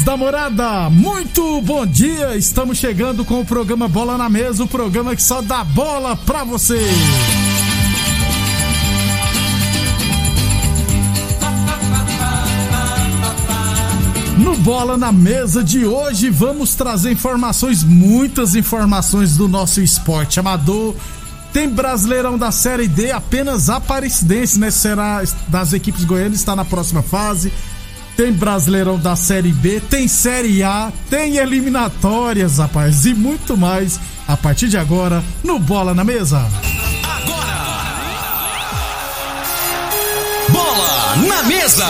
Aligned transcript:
Amigos 0.00 0.02
da 0.02 0.16
morada, 0.16 0.90
muito 0.90 1.60
bom 1.62 1.84
dia! 1.86 2.36
Estamos 2.36 2.78
chegando 2.78 3.24
com 3.24 3.40
o 3.40 3.44
programa 3.44 3.88
Bola 3.88 4.16
na 4.16 4.28
Mesa 4.28 4.64
o 4.64 4.68
programa 4.68 5.14
que 5.14 5.22
só 5.22 5.42
dá 5.42 5.62
bola 5.62 6.16
pra 6.16 6.44
você. 6.44 6.80
No 14.38 14.56
Bola 14.56 14.96
na 14.96 15.12
Mesa 15.12 15.62
de 15.62 15.84
hoje, 15.84 16.30
vamos 16.30 16.74
trazer 16.74 17.12
informações, 17.12 17.82
muitas 17.84 18.54
informações 18.54 19.36
do 19.36 19.48
nosso 19.48 19.80
esporte 19.80 20.40
amador. 20.40 20.94
Tem 21.52 21.68
Brasileirão 21.68 22.38
da 22.38 22.50
Série 22.50 22.86
D, 22.86 23.10
apenas 23.10 23.68
Aparecidense, 23.68 24.58
né? 24.58 24.70
Será 24.70 25.22
das 25.48 25.72
equipes 25.72 26.04
goianas, 26.04 26.38
está 26.38 26.54
na 26.54 26.64
próxima 26.64 27.02
fase 27.02 27.52
tem 28.20 28.34
Brasileirão 28.34 28.98
da 28.98 29.16
Série 29.16 29.50
B, 29.50 29.80
tem 29.80 30.06
Série 30.06 30.62
A, 30.62 30.92
tem 31.08 31.38
eliminatórias, 31.38 32.58
rapaz, 32.58 33.06
e 33.06 33.14
muito 33.14 33.56
mais 33.56 33.98
a 34.28 34.36
partir 34.36 34.68
de 34.68 34.76
agora 34.76 35.24
no 35.42 35.58
Bola 35.58 35.94
na 35.94 36.04
Mesa. 36.04 36.46
Bola 40.50 41.16
na 41.26 41.42
mesa. 41.44 41.86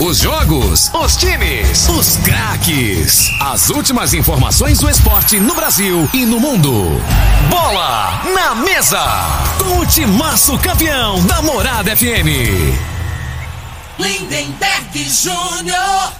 Os 0.00 0.16
jogos, 0.16 0.90
os 0.94 1.16
times, 1.16 1.90
os 1.90 2.16
craques. 2.24 3.30
As 3.38 3.68
últimas 3.68 4.14
informações 4.14 4.78
do 4.78 4.88
esporte 4.88 5.38
no 5.38 5.54
Brasil 5.54 6.08
e 6.14 6.24
no 6.24 6.40
mundo. 6.40 6.72
Bola 7.50 8.22
na 8.32 8.54
mesa. 8.54 9.04
Com 9.58 9.80
o 9.80 9.86
timaço 9.86 10.56
campeão 10.56 11.22
da 11.26 11.42
Morada 11.42 11.94
FM. 11.94 12.93
Lindenberg 13.98 15.04
Júnior. 15.08 16.12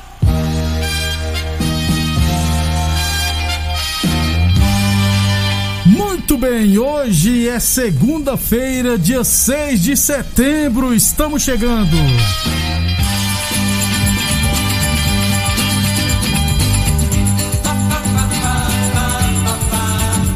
Muito 5.87 6.39
bem, 6.39 6.79
hoje 6.79 7.49
é 7.49 7.59
segunda-feira, 7.61 8.99
dia 8.99 9.25
6 9.25 9.83
de 9.83 9.97
setembro, 9.97 10.95
estamos 10.95 11.43
chegando. 11.43 11.97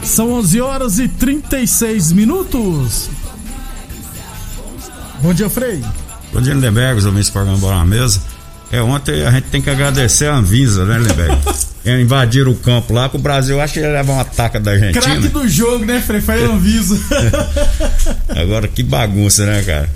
São 0.03 0.33
11 0.33 0.61
horas 0.61 0.99
e 0.99 1.07
36 1.07 2.11
minutos. 2.11 3.09
Bom 5.23 5.33
dia, 5.33 5.49
Frei. 5.49 5.81
Bom 6.33 6.41
dia, 6.41 6.55
Lindenberg, 6.55 6.99
os 6.99 7.07
ouvintes 7.07 7.29
do 7.29 7.33
programa 7.33 7.59
Bola 7.59 7.77
na 7.79 7.85
Mesa. 7.85 8.21
É, 8.71 8.83
ontem 8.83 9.25
a 9.27 9.31
gente 9.31 9.45
tem 9.45 9.63
que 9.63 9.71
agradecer 9.71 10.27
a 10.27 10.37
Anvisa, 10.37 10.85
né, 10.85 10.99
Lindenberg? 10.99 11.39
É, 11.85 11.99
invadiram 11.99 12.51
o 12.51 12.55
campo 12.55 12.93
lá, 12.93 13.09
que 13.09 13.17
o 13.17 13.19
Brasil 13.19 13.59
acha 13.59 13.73
que 13.73 13.81
ia 13.81 13.91
levar 13.91 14.13
uma 14.13 14.21
ataca 14.21 14.61
da 14.61 14.73
Argentina. 14.73 15.01
Craque 15.01 15.29
do 15.29 15.49
jogo, 15.49 15.87
né, 15.87 16.03
Frei? 16.05 16.21
Foi 16.21 16.45
a 16.45 16.49
Anvisa. 16.49 16.99
Agora 18.29 18.69
que 18.69 18.83
bagunça, 18.83 19.47
né, 19.47 19.63
cara? 19.63 19.89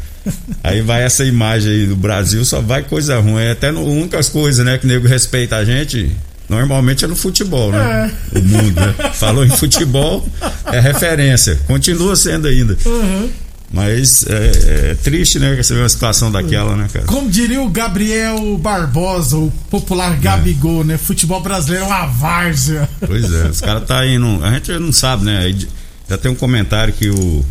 Aí 0.64 0.80
vai 0.80 1.02
essa 1.02 1.22
imagem 1.22 1.70
aí 1.70 1.86
do 1.86 1.96
Brasil, 1.96 2.42
só 2.46 2.62
vai 2.62 2.82
coisa 2.82 3.18
ruim. 3.18 3.42
É 3.42 3.50
até 3.50 3.70
no, 3.70 3.84
únicas 3.84 4.30
coisas, 4.30 4.64
né, 4.64 4.78
que 4.78 4.86
o 4.86 4.88
nego 4.88 5.06
respeita 5.06 5.56
a 5.56 5.64
gente. 5.66 6.16
Normalmente 6.48 7.04
é 7.04 7.08
no 7.08 7.16
futebol, 7.16 7.72
né? 7.72 8.10
É. 8.34 8.38
O 8.38 8.42
mundo, 8.42 8.80
né? 8.80 8.94
Falou 9.14 9.44
em 9.44 9.50
futebol, 9.50 10.26
é 10.66 10.80
referência. 10.80 11.58
Continua 11.66 12.16
sendo 12.16 12.46
ainda. 12.46 12.76
Uhum. 12.86 13.30
Mas 13.72 14.26
é, 14.28 14.90
é 14.90 14.94
triste, 14.96 15.38
né? 15.38 15.56
Você 15.56 15.72
vê 15.72 15.80
uma 15.80 15.88
situação 15.88 16.30
daquela, 16.30 16.76
né, 16.76 16.88
cara? 16.92 17.06
Como 17.06 17.30
diria 17.30 17.62
o 17.62 17.70
Gabriel 17.70 18.58
Barbosa, 18.58 19.36
o 19.38 19.50
popular 19.70 20.14
Gabigol, 20.18 20.84
né? 20.84 20.98
Futebol 20.98 21.40
brasileiro 21.40 21.86
é 21.86 21.88
uma 21.88 22.06
várzea. 22.06 22.86
Pois 23.00 23.32
é, 23.32 23.48
os 23.48 23.60
caras 23.62 23.84
tá 23.86 24.06
indo. 24.06 24.44
A 24.44 24.50
gente 24.52 24.72
não 24.78 24.92
sabe, 24.92 25.24
né? 25.24 25.56
Já 26.08 26.18
tem 26.18 26.30
um 26.30 26.34
comentário 26.34 26.92
que 26.92 27.08
o, 27.08 27.44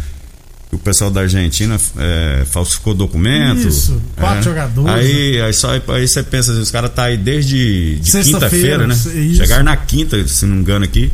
o 0.71 0.77
pessoal 0.77 1.09
da 1.09 1.21
Argentina 1.21 1.79
é, 1.97 2.43
falsificou 2.45 2.93
documento. 2.93 3.67
Isso, 3.67 3.99
quatro 4.15 4.41
é. 4.41 4.43
jogadores, 4.43 4.93
Aí, 4.93 5.41
aí, 5.41 5.53
só, 5.53 5.71
aí 5.71 6.07
você 6.07 6.21
pensa, 6.21 6.51
assim, 6.51 6.61
os 6.61 6.69
caras 6.69 6.91
tá 6.93 7.05
aí 7.05 7.17
desde 7.17 7.95
de 7.95 8.11
quinta-feira, 8.23 8.85
né? 8.85 8.93
isso. 8.93 9.35
Chegaram 9.37 9.63
na 9.63 9.75
quinta, 9.75 10.27
se 10.27 10.45
não 10.45 10.55
me 10.55 10.61
engano 10.61 10.85
aqui. 10.85 11.11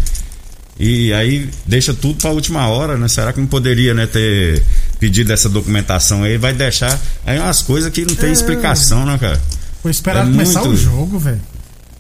E 0.80 1.12
aí 1.14 1.50
deixa 1.66 1.94
tudo 1.94 2.16
pra 2.22 2.30
última 2.30 2.68
hora, 2.68 2.98
né? 2.98 3.08
Será 3.08 3.34
que 3.34 3.40
não 3.40 3.48
poderia, 3.48 3.94
né, 3.94 4.06
ter 4.06 4.62
pedido 5.00 5.32
essa 5.34 5.48
documentação 5.50 6.24
aí? 6.24 6.38
Vai 6.38 6.54
deixar. 6.54 7.00
Aí 7.26 7.40
umas 7.40 7.62
coisas 7.62 7.92
que 7.92 8.02
não 8.06 8.16
tem 8.16 8.30
É. 8.30 8.34
explicação, 8.34 9.06
né, 9.06 9.18
cara? 9.18 9.42
Foi 9.82 9.92
esperar 9.92 10.28
É 10.28 10.32
começar 10.32 10.62
muito- 10.64 10.74
o 10.74 10.78
jogo, 10.78 11.20
velho. 11.20 11.42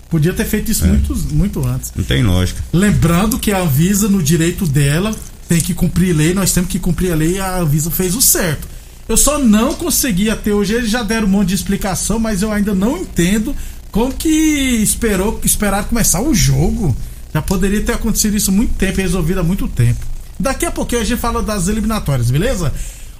Podia 0.09 0.34
ter 0.34 0.46
feito 0.46 0.72
isso 0.72 0.85
muito, 0.85 1.13
muito 1.34 1.68
antes. 1.68 1.91
Não 1.96 2.03
tem 2.03 2.24
lógica. 2.24 2.63
Lembrando 2.72 3.38
que 3.38 3.52
a 3.52 3.59
Anvisa, 3.59 4.07
no 4.07 4.24
direito 4.24 4.66
dela, 4.66 5.13
tem 5.50 5.59
que 5.59 5.74
cumprir 5.74 6.16
lei, 6.16 6.34
nós 6.34 6.52
temos 6.53 6.69
que 6.69 6.80
cumprir 6.80 7.12
a 7.12 7.16
lei 7.16 7.36
e 7.36 7.40
a 7.40 7.57
Anvisa 7.59 7.91
fez 7.91 8.16
o 8.16 8.22
certo. 8.22 8.68
Eu 9.07 9.16
só 9.18 9.38
não 9.40 9.74
consegui 9.74 10.30
até 10.30 10.53
hoje, 10.53 10.74
eles 10.74 10.90
já 10.90 11.03
deram 11.03 11.28
um 11.28 11.30
monte 11.30 11.50
de 11.50 11.56
explicação, 11.56 12.19
mas 12.19 12.41
eu 12.41 12.52
ainda 12.52 12.74
não 12.74 12.97
entendo 12.97 13.56
como 13.91 14.13
que 14.13 14.28
esperou, 14.30 15.39
esperar 15.44 15.86
começar 15.86 16.22
o 16.22 16.33
jogo. 16.33 16.95
Já 17.33 17.42
poderia 17.42 17.81
ter 17.81 17.94
acontecido 17.94 18.36
isso 18.36 18.50
há 18.50 18.54
muito 18.54 18.74
tempo, 18.75 19.00
resolvido 19.01 19.39
há 19.39 19.44
muito 19.44 19.68
tempo. 19.68 20.06
Daqui 20.39 20.66
a 20.66 20.72
pouquinho 20.72 21.01
a 21.01 21.06
gente 21.06 21.19
fala 21.19 21.42
das 21.42 21.68
eliminatórias, 21.68 22.30
beleza? 22.30 22.74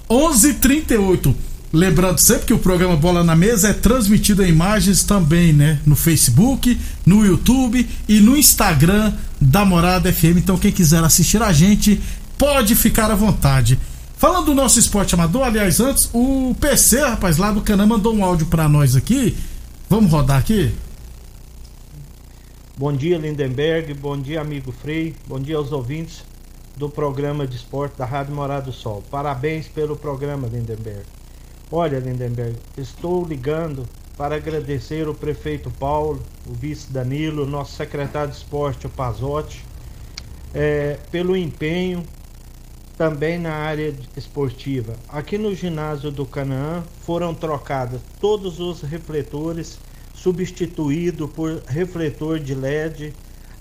11:38. 0.08 1.34
Lembrando 1.70 2.18
sempre 2.18 2.46
que 2.46 2.54
o 2.54 2.58
programa 2.58 2.96
Bola 2.96 3.22
na 3.22 3.36
Mesa 3.36 3.68
é 3.68 3.72
transmitido 3.74 4.42
em 4.42 4.48
imagens 4.48 5.04
também, 5.04 5.52
né? 5.52 5.78
No 5.84 5.94
Facebook, 5.94 6.80
no 7.04 7.26
YouTube 7.26 7.86
e 8.08 8.20
no 8.20 8.36
Instagram 8.36 9.12
da 9.38 9.66
Morada 9.66 10.10
FM. 10.10 10.38
Então, 10.38 10.56
quem 10.56 10.72
quiser 10.72 11.04
assistir 11.04 11.42
a 11.42 11.52
gente, 11.52 12.00
pode 12.38 12.74
ficar 12.74 13.10
à 13.10 13.14
vontade. 13.14 13.78
Falando 14.16 14.46
do 14.46 14.54
nosso 14.54 14.78
esporte 14.78 15.14
amador, 15.14 15.42
aliás, 15.42 15.78
antes, 15.78 16.08
o 16.14 16.56
PC, 16.58 17.00
rapaz, 17.00 17.36
lá 17.36 17.52
do 17.52 17.60
Canã 17.60 17.84
mandou 17.84 18.14
um 18.14 18.24
áudio 18.24 18.46
pra 18.46 18.66
nós 18.66 18.96
aqui. 18.96 19.36
Vamos 19.90 20.10
rodar 20.10 20.38
aqui? 20.38 20.72
Bom 22.78 22.94
dia, 22.94 23.18
Lindenberg. 23.18 23.92
Bom 23.92 24.18
dia, 24.18 24.40
amigo 24.40 24.72
Frei. 24.72 25.14
Bom 25.26 25.38
dia 25.38 25.56
aos 25.56 25.70
ouvintes 25.70 26.22
do 26.78 26.88
programa 26.88 27.44
de 27.44 27.56
esporte 27.56 27.98
da 27.98 28.04
Rádio 28.04 28.32
Morada 28.32 28.66
do 28.66 28.72
Sol. 28.72 29.02
Parabéns 29.10 29.66
pelo 29.66 29.96
programa, 29.96 30.46
Lindenberg. 30.46 31.02
Olha, 31.72 31.98
Lindenberg, 31.98 32.56
estou 32.76 33.24
ligando 33.24 33.84
para 34.16 34.36
agradecer 34.36 35.08
o 35.08 35.14
prefeito 35.14 35.72
Paulo, 35.72 36.22
o 36.46 36.54
vice 36.54 36.92
Danilo, 36.92 37.44
nosso 37.44 37.74
secretário 37.74 38.30
de 38.30 38.36
esporte, 38.36 38.86
o 38.86 38.90
Pazotti, 38.90 39.64
eh, 40.54 40.96
pelo 41.10 41.36
empenho 41.36 42.04
também 42.96 43.38
na 43.38 43.54
área 43.54 43.92
esportiva. 44.16 44.94
Aqui 45.08 45.36
no 45.36 45.52
ginásio 45.54 46.12
do 46.12 46.24
Canaã 46.24 46.84
foram 47.00 47.34
trocados 47.34 48.00
todos 48.20 48.60
os 48.60 48.82
refletores, 48.82 49.80
substituído 50.14 51.28
por 51.28 51.60
refletor 51.66 52.38
de 52.38 52.54
LED. 52.54 53.12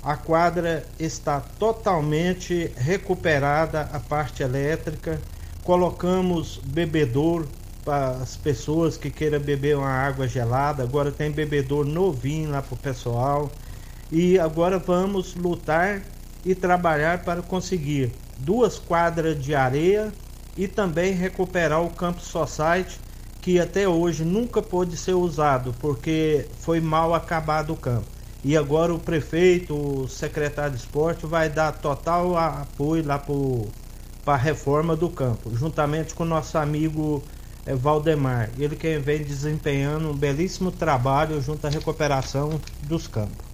A 0.08 0.16
quadra 0.16 0.86
está 0.98 1.42
totalmente 1.42 2.72
recuperada 2.78 3.90
a 3.92 4.00
parte 4.00 4.42
elétrica. 4.42 5.20
Colocamos 5.66 6.62
bebedouro 6.64 7.46
para 7.84 8.12
as 8.12 8.38
pessoas 8.38 8.96
que 8.96 9.10
queiram 9.10 9.42
beber 9.42 9.76
uma 9.76 9.90
água 9.90 10.26
gelada. 10.26 10.82
Agora 10.82 11.12
tem 11.12 11.30
bebedouro 11.30 11.90
novinho 11.90 12.52
lá 12.52 12.62
para 12.62 12.74
o 12.74 12.78
pessoal. 12.78 13.52
E 14.10 14.40
agora 14.40 14.80
vamos 14.80 15.36
lutar 15.36 16.02
e 16.46 16.56
trabalhar 16.56 17.26
para 17.26 17.42
conseguir 17.42 18.10
duas 18.38 18.80
quadras 18.80 19.38
de 19.44 19.54
areia 19.54 20.14
e 20.56 20.70
também 20.70 21.12
recuperar 21.12 21.84
o 21.84 21.90
Campo 21.90 22.22
Society, 22.22 22.98
que 23.42 23.60
até 23.60 23.86
hoje 23.86 24.24
nunca 24.24 24.62
pôde 24.62 24.96
ser 24.96 25.16
usado 25.16 25.76
porque 25.82 26.48
foi 26.62 26.80
mal 26.80 27.14
acabado 27.14 27.74
o 27.74 27.76
campo. 27.76 28.17
E 28.48 28.56
agora 28.56 28.94
o 28.94 28.98
prefeito, 28.98 29.76
o 29.76 30.08
secretário 30.08 30.72
de 30.72 30.78
esporte 30.78 31.26
vai 31.26 31.50
dar 31.50 31.74
total 31.74 32.38
apoio 32.38 33.06
lá 33.06 33.22
para 34.24 34.36
a 34.36 34.38
reforma 34.38 34.96
do 34.96 35.10
campo, 35.10 35.54
juntamente 35.54 36.14
com 36.14 36.24
o 36.24 36.26
nosso 36.26 36.58
amigo 36.58 37.22
é, 37.66 37.76
Valdemar. 37.76 38.50
Ele 38.58 38.78
que 38.78 38.98
vem 39.00 39.22
desempenhando 39.22 40.12
um 40.12 40.16
belíssimo 40.16 40.72
trabalho 40.72 41.42
junto 41.42 41.68
à 41.68 41.70
recuperação 41.70 42.58
dos 42.84 43.06
campos. 43.06 43.46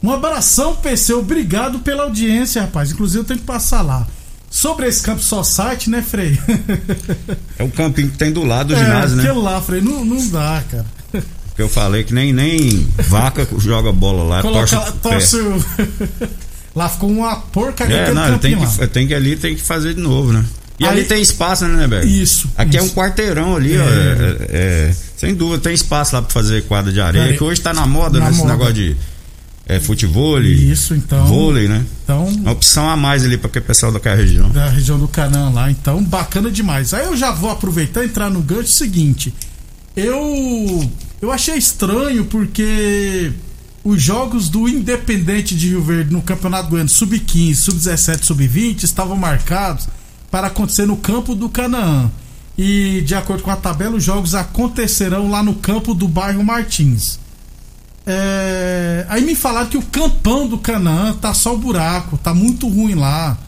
Um 0.00 0.12
abração, 0.12 0.76
PC. 0.76 1.14
Obrigado 1.14 1.80
pela 1.80 2.04
audiência, 2.04 2.62
rapaz. 2.62 2.92
Inclusive 2.92 3.22
eu 3.22 3.26
tenho 3.26 3.40
que 3.40 3.46
passar 3.46 3.82
lá. 3.82 4.06
Sobre 4.48 4.86
esse 4.86 5.02
campo 5.02 5.22
só 5.22 5.42
site, 5.42 5.90
né, 5.90 6.02
Frei? 6.02 6.38
É 7.58 7.64
o 7.64 7.70
campinho 7.70 8.12
que 8.12 8.16
tem 8.16 8.32
do 8.32 8.44
lado 8.44 8.68
do 8.68 8.74
é, 8.76 8.78
ginásio, 8.78 9.16
né? 9.16 9.24
Aquele 9.24 9.40
lá, 9.40 9.60
Frei, 9.60 9.80
não, 9.80 10.04
não 10.04 10.28
dá, 10.28 10.62
cara. 10.70 11.01
Porque 11.52 11.62
eu 11.62 11.68
falei 11.68 12.02
que 12.02 12.14
nem, 12.14 12.32
nem 12.32 12.88
vaca 13.08 13.46
joga 13.58 13.92
bola 13.92 14.24
lá, 14.24 14.42
Coloca, 14.42 14.74
torce, 14.74 14.92
torce 15.02 15.36
o... 15.36 15.64
Lá 16.74 16.88
ficou 16.88 17.10
uma 17.10 17.36
porcaria. 17.36 17.96
É, 17.96 18.14
não, 18.14 18.38
tem 18.38 18.56
que, 18.56 18.86
tem 18.86 19.06
que 19.06 19.14
ali 19.14 19.36
tem 19.36 19.54
que 19.54 19.60
fazer 19.60 19.92
de 19.92 20.00
novo, 20.00 20.32
né? 20.32 20.42
E 20.78 20.84
Aí, 20.84 20.90
ali 20.90 21.04
tem 21.04 21.20
espaço, 21.20 21.66
né, 21.66 21.76
Neberg? 21.82 22.22
Isso. 22.22 22.48
Aqui 22.56 22.78
isso. 22.78 22.78
é 22.78 22.82
um 22.82 22.88
quarteirão 22.88 23.56
ali, 23.56 23.74
é. 23.74 23.78
ó. 23.78 23.82
É, 23.82 24.36
é, 24.48 24.94
sem 25.18 25.34
dúvida, 25.34 25.62
tem 25.62 25.74
espaço 25.74 26.14
lá 26.14 26.22
pra 26.22 26.30
fazer 26.30 26.62
quadra 26.62 26.90
de 26.90 26.98
areia, 26.98 27.36
que 27.36 27.44
hoje 27.44 27.60
tá 27.60 27.74
na 27.74 27.86
moda, 27.86 28.18
na 28.18 28.24
né? 28.24 28.30
Esse 28.30 28.46
negócio 28.46 28.72
de 28.72 28.96
é, 29.66 29.78
futebol. 29.78 30.40
Isso, 30.40 30.94
então. 30.94 31.26
Vôlei, 31.26 31.68
né? 31.68 31.84
Então. 32.04 32.24
Uma 32.26 32.52
opção 32.52 32.88
a 32.88 32.96
mais 32.96 33.24
ali 33.24 33.36
para 33.36 33.48
o 33.48 33.62
pessoal 33.62 33.92
daquela 33.92 34.16
região. 34.16 34.50
Da 34.50 34.68
região 34.68 34.98
do 34.98 35.06
Canã 35.06 35.50
lá. 35.50 35.70
Então, 35.70 36.02
bacana 36.02 36.50
demais. 36.50 36.92
Aí 36.92 37.04
eu 37.04 37.16
já 37.16 37.30
vou 37.30 37.50
aproveitar 37.50 38.02
e 38.02 38.06
entrar 38.06 38.30
no 38.30 38.40
gancho 38.40 38.72
seguinte. 38.72 39.32
Eu. 39.96 40.90
Eu 41.22 41.30
achei 41.30 41.54
estranho 41.56 42.24
porque 42.24 43.32
os 43.84 44.02
jogos 44.02 44.48
do 44.48 44.68
Independente 44.68 45.54
de 45.54 45.68
Rio 45.68 45.80
Verde 45.80 46.12
no 46.12 46.20
Campeonato 46.20 46.68
Goiano 46.68 46.88
Sub-15, 46.88 47.54
Sub-17, 47.54 48.24
Sub-20 48.24 48.82
estavam 48.82 49.16
marcados 49.16 49.86
para 50.32 50.48
acontecer 50.48 50.84
no 50.84 50.96
campo 50.96 51.36
do 51.36 51.48
Canaã. 51.48 52.10
E 52.58 53.02
de 53.02 53.14
acordo 53.14 53.44
com 53.44 53.52
a 53.52 53.56
tabela, 53.56 53.94
os 53.94 54.02
jogos 54.02 54.34
acontecerão 54.34 55.30
lá 55.30 55.44
no 55.44 55.54
campo 55.54 55.94
do 55.94 56.08
bairro 56.08 56.42
Martins. 56.42 57.20
É, 58.04 59.06
aí 59.08 59.24
me 59.24 59.36
falaram 59.36 59.68
que 59.68 59.78
o 59.78 59.82
campão 59.82 60.48
do 60.48 60.58
Canaã 60.58 61.14
tá 61.14 61.32
só 61.32 61.54
o 61.54 61.58
buraco, 61.58 62.18
tá 62.18 62.34
muito 62.34 62.68
ruim 62.68 62.96
lá. 62.96 63.38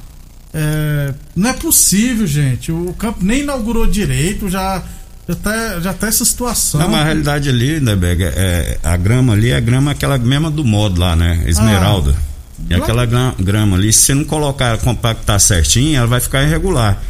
É, 0.53 1.13
não 1.35 1.51
é 1.51 1.53
possível, 1.53 2.25
gente. 2.25 2.71
O 2.71 2.95
campo 2.95 3.25
nem 3.25 3.41
inaugurou 3.41 3.85
direito, 3.85 4.49
já 4.49 4.81
já 5.29 5.35
tá, 5.35 5.81
já 5.81 5.95
tá 5.95 6.07
essa 6.09 6.25
situação. 6.25 6.81
Não, 6.81 6.89
mas 6.89 7.01
a 7.01 7.05
realidade 7.05 7.49
ali, 7.49 7.81
né, 7.81 7.97
Bega, 7.97 8.33
é, 8.37 8.79
a 8.83 8.97
grama 8.97 9.33
ali 9.33 9.51
é 9.51 9.57
a 9.57 9.61
grama 9.61 9.91
aquela 9.91 10.19
mesma 10.19 10.51
do 10.51 10.65
modo 10.65 11.01
lá, 11.01 11.17
né? 11.17 11.43
Esmeralda. 11.47 12.15
Ah, 12.15 12.65
e 12.71 12.75
aquela 12.75 13.07
grama 13.39 13.77
ali, 13.77 13.93
se 13.93 14.03
você 14.03 14.15
não 14.15 14.25
colocar, 14.25 14.77
compactar 14.79 15.41
certinho, 15.41 15.97
ela 15.97 16.07
vai 16.07 16.21
ficar 16.21 16.43
irregular. 16.43 17.03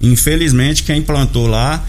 Infelizmente, 0.00 0.82
quem 0.82 1.00
plantou 1.00 1.46
lá 1.46 1.82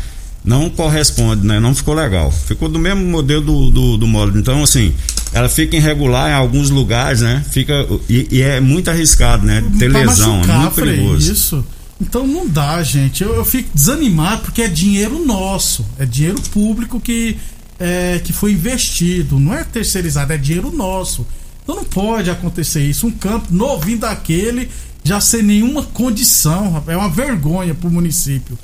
não 0.43 0.69
corresponde, 0.69 1.45
né? 1.45 1.59
Não 1.59 1.73
ficou 1.73 1.93
legal. 1.93 2.31
Ficou 2.31 2.67
do 2.69 2.79
mesmo 2.79 3.03
modelo 3.03 3.41
do, 3.41 3.71
do, 3.71 3.97
do. 3.97 4.37
Então, 4.39 4.63
assim, 4.63 4.93
ela 5.31 5.47
fica 5.47 5.75
irregular 5.75 6.29
em 6.31 6.33
alguns 6.33 6.69
lugares, 6.69 7.21
né? 7.21 7.43
Fica, 7.49 7.73
e, 8.09 8.27
e 8.31 8.41
é 8.41 8.59
muito 8.59 8.89
arriscado, 8.89 9.45
né? 9.45 9.63
Ter 9.79 9.87
lesão, 9.87 10.37
machucar, 10.37 10.55
é 10.55 10.59
muito 10.59 10.75
perigoso. 10.75 11.31
Isso. 11.31 11.65
Então 12.03 12.27
não 12.27 12.47
dá, 12.47 12.83
gente. 12.83 13.23
Eu, 13.23 13.33
eu 13.33 13.45
fico 13.45 13.69
desanimado 13.73 14.43
porque 14.43 14.61
é 14.61 14.67
dinheiro 14.67 15.25
nosso, 15.25 15.85
é 15.97 16.05
dinheiro 16.05 16.39
público 16.51 16.99
que, 16.99 17.37
é, 17.79 18.19
que 18.23 18.33
foi 18.33 18.51
investido, 18.51 19.39
não 19.39 19.53
é 19.53 19.63
terceirizado, 19.63 20.33
é 20.33 20.37
dinheiro 20.37 20.71
nosso. 20.71 21.25
Então 21.63 21.77
não 21.77 21.85
pode 21.85 22.29
acontecer 22.29 22.83
isso. 22.83 23.07
Um 23.07 23.11
campo 23.11 23.47
novinho 23.51 23.99
daquele 23.99 24.69
já 25.03 25.19
sem 25.19 25.41
nenhuma 25.43 25.83
condição, 25.83 26.83
é 26.87 26.95
uma 26.95 27.09
vergonha 27.09 27.73
pro 27.73 27.89
município. 27.89 28.57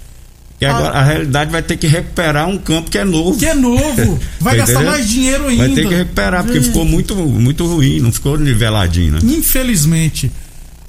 E 0.62 0.66
agora 0.66 0.90
a, 0.90 1.00
a, 1.00 1.04
realidade 1.04 1.52
vai 1.52 1.64
ter 1.64 1.78
que 1.78 1.88
recuperar 1.88 2.48
um 2.50 2.58
campo 2.58 2.92
que 2.92 2.98
é 2.98 3.06
novo. 3.06 3.40
Que 3.40 3.46
é 3.46 3.54
novo. 3.54 4.20
Vai 4.42 4.58
gastar 4.58 4.84
mais 4.84 5.08
dinheiro 5.08 5.48
ainda. 5.48 5.66
Vai 5.66 5.76
ter 5.76 5.88
que 5.88 5.96
recuperar, 5.96 6.44
porque 6.44 6.62
ficou 6.62 6.84
muito, 6.84 7.16
muito 7.16 7.66
ruim, 7.66 8.02
não 8.02 8.12
ficou 8.12 8.38
niveladinho, 8.38 9.14
né? 9.14 9.20
Infelizmente. 9.24 10.30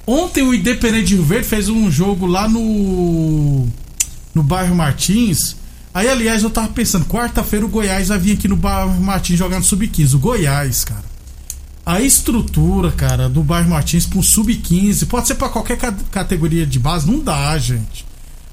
Ontem 0.05 0.43
o 0.43 0.53
Independente 0.53 1.07
de 1.07 1.15
Rio 1.15 1.23
Verde 1.23 1.47
fez 1.47 1.69
um 1.69 1.89
jogo 1.91 2.25
lá 2.25 2.47
no. 2.47 3.67
no 4.33 4.43
bairro 4.43 4.75
Martins. 4.75 5.55
Aí, 5.93 6.07
aliás, 6.07 6.41
eu 6.41 6.49
tava 6.49 6.69
pensando, 6.69 7.05
quarta-feira 7.05 7.65
o 7.65 7.69
Goiás 7.69 8.07
vai 8.07 8.17
vir 8.17 8.33
aqui 8.33 8.47
no 8.47 8.55
bairro 8.55 8.99
Martins 9.01 9.37
jogar 9.37 9.57
no 9.57 9.63
Sub-15. 9.63 10.13
O 10.15 10.19
Goiás, 10.19 10.85
cara. 10.85 11.11
A 11.85 11.99
estrutura, 11.99 12.91
cara, 12.91 13.27
do 13.27 13.43
bairro 13.43 13.69
Martins 13.69 14.05
pro 14.05 14.23
Sub-15, 14.23 15.07
pode 15.07 15.27
ser 15.27 15.35
para 15.35 15.49
qualquer 15.49 15.77
categoria 16.11 16.65
de 16.65 16.79
base, 16.79 17.07
não 17.07 17.19
dá, 17.19 17.57
gente 17.57 18.05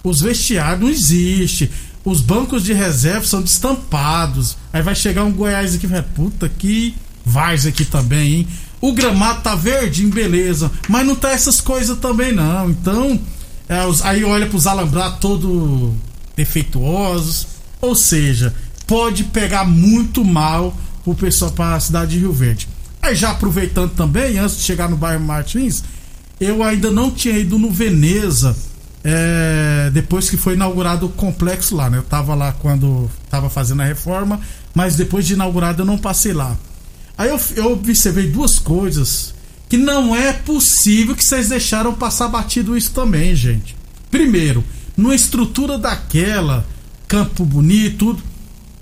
os 0.02 0.20
vestiários 0.20 0.80
não 0.80 0.88
existe. 0.88 1.70
Os 2.04 2.20
bancos 2.20 2.64
de 2.64 2.72
reserva 2.72 3.26
são 3.26 3.42
destampados. 3.42 4.56
Aí 4.72 4.82
vai 4.82 4.94
chegar 4.94 5.24
um 5.24 5.32
Goiás 5.32 5.74
aqui 5.74 5.86
puta 6.14 6.48
que 6.48 6.94
vais 7.24 7.66
aqui 7.66 7.84
também, 7.84 8.34
hein? 8.34 8.48
O 8.80 8.92
gramado 8.92 9.42
tá 9.42 9.54
verdinho, 9.54 10.10
beleza. 10.10 10.70
Mas 10.88 11.06
não 11.06 11.16
tá 11.16 11.30
essas 11.30 11.60
coisas 11.60 11.98
também, 11.98 12.32
não. 12.32 12.70
Então, 12.70 13.18
é, 13.68 13.84
os, 13.84 14.02
aí 14.02 14.24
olha 14.24 14.46
pros 14.46 14.66
alambrados 14.66 15.18
todo 15.18 15.94
defeituosos. 16.36 17.46
Ou 17.80 17.94
seja, 17.94 18.54
pode 18.86 19.24
pegar 19.24 19.64
muito 19.64 20.24
mal 20.24 20.76
pro 21.04 21.14
pessoal 21.14 21.50
para 21.50 21.74
a 21.74 21.80
cidade 21.80 22.12
de 22.12 22.18
Rio 22.18 22.32
Verde. 22.32 22.68
Aí 23.02 23.14
já 23.14 23.30
aproveitando 23.30 23.90
também, 23.90 24.38
antes 24.38 24.56
de 24.56 24.62
chegar 24.62 24.88
no 24.88 24.96
bairro 24.96 25.24
Martins, 25.24 25.82
eu 26.40 26.62
ainda 26.62 26.90
não 26.90 27.10
tinha 27.10 27.38
ido 27.38 27.58
no 27.58 27.70
Veneza 27.70 28.56
é, 29.04 29.90
depois 29.92 30.28
que 30.28 30.36
foi 30.36 30.54
inaugurado 30.54 31.06
o 31.06 31.08
complexo 31.08 31.76
lá, 31.76 31.88
né? 31.88 31.98
Eu 31.98 32.02
tava 32.02 32.34
lá 32.34 32.52
quando 32.52 33.10
tava 33.30 33.48
fazendo 33.48 33.82
a 33.82 33.84
reforma, 33.84 34.40
mas 34.74 34.96
depois 34.96 35.26
de 35.26 35.34
inaugurado 35.34 35.82
eu 35.82 35.86
não 35.86 35.98
passei 35.98 36.32
lá. 36.32 36.56
Aí 37.18 37.28
eu, 37.28 37.40
eu 37.56 37.72
observei 37.72 38.28
duas 38.28 38.60
coisas 38.60 39.34
que 39.68 39.76
não 39.76 40.14
é 40.14 40.32
possível 40.32 41.16
que 41.16 41.24
vocês 41.24 41.48
deixaram 41.48 41.92
passar 41.92 42.28
batido 42.28 42.76
isso 42.76 42.92
também, 42.92 43.34
gente. 43.34 43.76
Primeiro, 44.08 44.64
numa 44.96 45.16
estrutura 45.16 45.76
daquela, 45.76 46.64
campo 47.08 47.44
bonito, 47.44 47.98
tudo, 47.98 48.22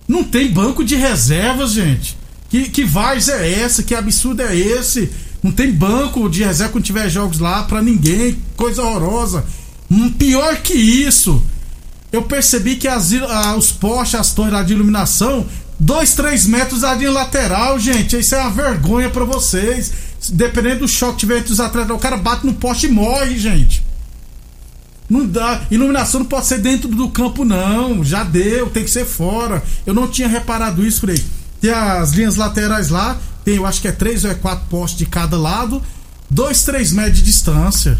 não 0.06 0.22
tem 0.22 0.52
banco 0.52 0.84
de 0.84 0.94
reservas, 0.94 1.72
gente. 1.72 2.16
Que, 2.48 2.68
que 2.68 2.84
vaz 2.84 3.28
é 3.28 3.60
essa? 3.60 3.82
Que 3.82 3.94
absurdo 3.94 4.42
é 4.42 4.54
esse? 4.54 5.10
Não 5.42 5.50
tem 5.50 5.72
banco 5.72 6.28
de 6.28 6.44
reserva 6.44 6.72
quando 6.72 6.84
tiver 6.84 7.08
jogos 7.08 7.38
lá 7.38 7.64
para 7.64 7.82
ninguém, 7.82 8.36
coisa 8.56 8.82
horrorosa. 8.82 9.44
Hum, 9.90 10.10
pior 10.10 10.56
que 10.56 10.74
isso, 10.74 11.42
eu 12.12 12.22
percebi 12.22 12.76
que 12.76 12.86
as, 12.86 13.10
os 13.56 13.72
postes, 13.72 14.20
as 14.20 14.32
torres 14.32 14.52
lá 14.52 14.62
de 14.62 14.72
iluminação, 14.72 15.46
2, 15.78 16.14
3 16.14 16.46
metros 16.46 16.80
da 16.80 16.94
linha 16.94 17.10
lateral, 17.10 17.78
gente. 17.78 18.18
Isso 18.18 18.34
é 18.34 18.40
uma 18.40 18.50
vergonha 18.50 19.10
para 19.10 19.24
vocês. 19.24 19.92
Dependendo 20.30 20.80
do 20.80 20.88
choque 20.88 21.14
que 21.14 21.20
tiver 21.20 21.38
entre 21.38 21.52
os 21.52 21.60
atletas, 21.60 21.94
o 21.94 21.98
cara 21.98 22.16
bate 22.16 22.46
no 22.46 22.54
poste 22.54 22.86
e 22.86 22.90
morre, 22.90 23.38
gente. 23.38 23.84
Não 25.08 25.26
dá. 25.26 25.62
Iluminação 25.70 26.20
não 26.20 26.26
pode 26.26 26.46
ser 26.46 26.58
dentro 26.58 26.88
do 26.88 27.08
campo, 27.10 27.44
não. 27.44 28.02
Já 28.02 28.24
deu, 28.24 28.68
tem 28.70 28.84
que 28.84 28.90
ser 28.90 29.04
fora. 29.04 29.62
Eu 29.84 29.94
não 29.94 30.08
tinha 30.08 30.26
reparado 30.26 30.84
isso, 30.84 31.00
Frei. 31.00 31.22
Tem 31.60 31.70
as 31.70 32.12
linhas 32.12 32.36
laterais 32.36 32.90
lá, 32.90 33.16
tem, 33.44 33.56
eu 33.56 33.66
acho 33.66 33.80
que 33.80 33.88
é 33.88 33.92
três 33.92 34.24
ou 34.24 34.30
é 34.30 34.34
quatro 34.34 34.66
postes 34.68 34.98
de 34.98 35.06
cada 35.06 35.38
lado, 35.38 35.82
2, 36.30 36.62
3 36.64 36.92
metros 36.92 37.16
de 37.16 37.22
distância. 37.22 37.98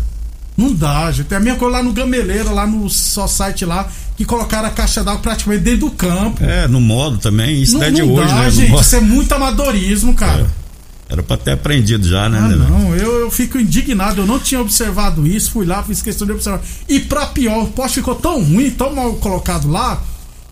Não 0.56 0.72
dá, 0.72 1.10
gente. 1.12 1.26
Tem 1.26 1.36
a 1.38 1.40
minha 1.40 1.56
coisa 1.56 1.76
lá 1.76 1.82
no 1.82 1.92
Gameleira, 1.92 2.50
lá 2.50 2.66
no 2.66 2.88
só 2.88 3.26
site 3.26 3.64
lá, 3.64 3.88
que 4.16 4.24
colocaram 4.24 4.68
a 4.68 4.70
caixa 4.70 5.04
d'água 5.04 5.20
praticamente 5.20 5.62
dentro 5.62 5.80
do 5.80 5.90
campo. 5.90 6.42
É, 6.42 6.66
no 6.66 6.80
modo 6.80 7.18
também. 7.18 7.62
Isso 7.62 7.74
não, 7.74 7.82
é 7.82 7.90
de 7.90 8.02
não 8.02 8.14
hoje, 8.14 8.28
dá, 8.28 8.40
né? 8.40 8.50
gente. 8.50 8.80
Isso 8.80 8.96
é 8.96 9.00
muito 9.00 9.32
amadorismo, 9.32 10.14
cara. 10.14 10.42
É. 10.62 10.66
Era 11.08 11.22
pra 11.22 11.36
ter 11.36 11.52
aprendido 11.52 12.08
já, 12.08 12.28
né? 12.28 12.38
Ah, 12.42 12.48
não, 12.48 12.96
eu, 12.96 13.20
eu 13.20 13.30
fico 13.30 13.58
indignado. 13.58 14.22
Eu 14.22 14.26
não 14.26 14.40
tinha 14.40 14.60
observado 14.60 15.26
isso. 15.26 15.52
Fui 15.52 15.64
lá, 15.64 15.82
fiz 15.82 16.02
questão 16.02 16.26
de 16.26 16.32
observar. 16.32 16.60
E 16.88 16.98
pra 16.98 17.26
pior, 17.26 17.62
o 17.62 17.68
poste 17.68 18.00
ficou 18.00 18.16
tão 18.16 18.42
ruim, 18.42 18.70
tão 18.70 18.92
mal 18.92 19.12
colocado 19.14 19.70
lá, 19.70 20.02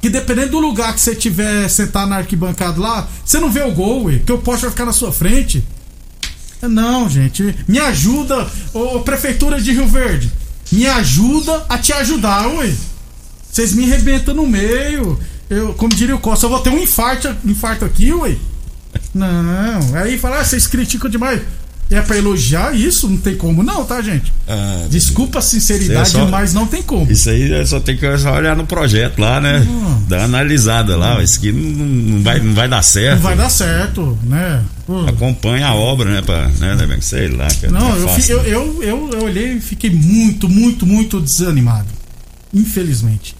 que 0.01 0.09
dependendo 0.09 0.53
do 0.53 0.61
lugar 0.61 0.95
que 0.95 1.01
você 1.01 1.15
tiver 1.15 1.67
sentado 1.69 2.09
na 2.09 2.17
arquibancada 2.19 2.81
lá, 2.81 3.09
você 3.25 3.41
não 3.41 3.51
vê 3.51 3.63
o 3.63 3.73
gol, 3.73 4.05
ué, 4.05 4.19
porque 4.19 4.33
o 4.33 4.39
poste 4.39 4.63
vai 4.63 4.71
ficar 4.71 4.85
na 4.85 4.93
sua 4.93 5.11
frente. 5.11 5.65
Não, 6.69 7.09
gente. 7.09 7.55
Me 7.67 7.79
ajuda, 7.79 8.47
ô, 8.73 9.01
Prefeitura 9.01 9.61
de 9.61 9.73
Rio 9.73 9.87
Verde. 9.87 10.31
Me 10.73 10.87
ajuda 10.87 11.65
a 11.69 11.79
te 11.79 11.93
ajudar, 11.93 12.47
ué. 12.49 12.73
Vocês 13.51 13.73
me 13.73 13.85
arrebentam 13.85 14.35
no 14.35 14.47
meio. 14.47 15.19
Eu, 15.49 15.75
como 15.75 15.95
diria 15.95 16.17
o 16.17 16.21
Costa, 16.21 16.47
eu 16.47 16.51
vou 16.51 16.61
ter 16.61 16.71
um 16.71 16.79
infarto, 16.79 17.35
infarto 17.45 17.85
aqui, 17.85 18.13
ué. 18.13 18.37
Não, 19.15 19.97
aí 19.97 20.19
fala, 20.19 20.41
ah, 20.41 20.45
vocês 20.45 20.67
criticam 20.67 21.11
demais. 21.11 21.41
É 21.91 22.01
pra 22.01 22.17
elogiar 22.17 22.75
isso, 22.75 23.09
não 23.09 23.17
tem 23.19 23.37
como 23.37 23.63
não, 23.63 23.85
tá, 23.85 24.01
gente? 24.03 24.33
Ah, 24.49 24.87
Desculpa 24.91 25.39
a 25.39 25.43
sinceridade, 25.43 26.01
é 26.17 26.21
só- 26.21 26.27
mas 26.27 26.53
não 26.55 26.67
tem 26.67 26.83
como. 26.83 27.11
Isso 27.11 27.29
aí 27.31 27.53
é 27.53 27.65
só 27.67 27.79
tem 27.81 27.97
que 27.97 28.19
só 28.19 28.35
olhar 28.35 28.57
no 28.57 28.67
projeto 28.67 29.19
lá, 29.19 29.41
né? 29.41 29.61
Hum. 29.61 30.03
Dar 30.09 30.19
uma 30.19 30.25
analisada 30.25 30.97
lá. 30.97 31.23
Isso 31.23 31.39
aqui 31.39 31.53
não, 31.53 31.85
não 31.87 32.23
vai, 32.23 32.41
não 32.41 32.55
vai 32.55 32.69
dar 32.69 32.83
certo. 32.83 33.17
Não 33.17 33.23
vai 33.23 33.37
dar 33.37 33.51
certo, 33.51 34.19
né? 34.25 34.63
Pô. 34.87 35.01
Acompanha 35.07 35.69
a 35.69 35.75
obra, 35.75 36.11
né? 36.11 36.23
Pra, 36.23 36.49
né, 36.59 36.75
né, 36.75 36.99
sei 37.01 37.29
lá. 37.29 37.49
Não, 37.71 37.95
é 37.95 37.99
eu, 37.99 38.09
fácil. 38.09 38.37
eu, 38.39 38.43
eu, 38.45 38.83
eu, 38.83 39.11
eu 39.13 39.25
olhei 39.25 39.53
e 39.55 39.61
fiquei 39.61 39.91
muito, 39.91 40.49
muito, 40.49 40.87
muito 40.87 41.21
desanimado. 41.21 41.89
Infelizmente. 42.53 43.35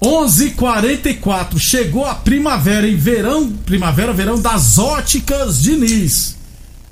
11:44 0.00 1.58
chegou 1.58 2.04
a 2.06 2.14
primavera 2.14 2.86
e 2.86 2.94
verão, 2.94 3.50
primavera, 3.66 4.12
verão 4.12 4.40
das 4.40 4.78
óticas 4.78 5.60
Diniz. 5.60 6.37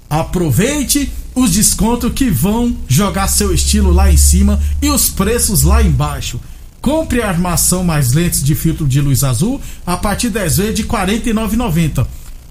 Aproveite 0.09 1.11
os 1.35 1.51
descontos 1.51 2.13
que 2.13 2.31
vão 2.31 2.77
jogar 2.89 3.29
seu 3.29 3.53
estilo 3.53 3.93
lá 3.93 4.11
em 4.11 4.17
cima 4.17 4.61
e 4.81 4.89
os 4.89 5.09
preços 5.09 5.63
lá 5.63 5.83
embaixo. 5.83 6.41
Compre 6.81 7.21
a 7.21 7.29
armação 7.29 7.83
mais 7.83 8.13
lentes 8.13 8.43
de 8.43 8.55
filtro 8.55 8.87
de 8.87 9.01
luz 9.01 9.25
azul 9.25 9.61
a 9.85 9.97
partir 9.97 10.31
10 10.31 10.57
vezes 10.59 10.75
de 10.75 10.83
R$ 10.83 10.89
49,90. 10.89 12.07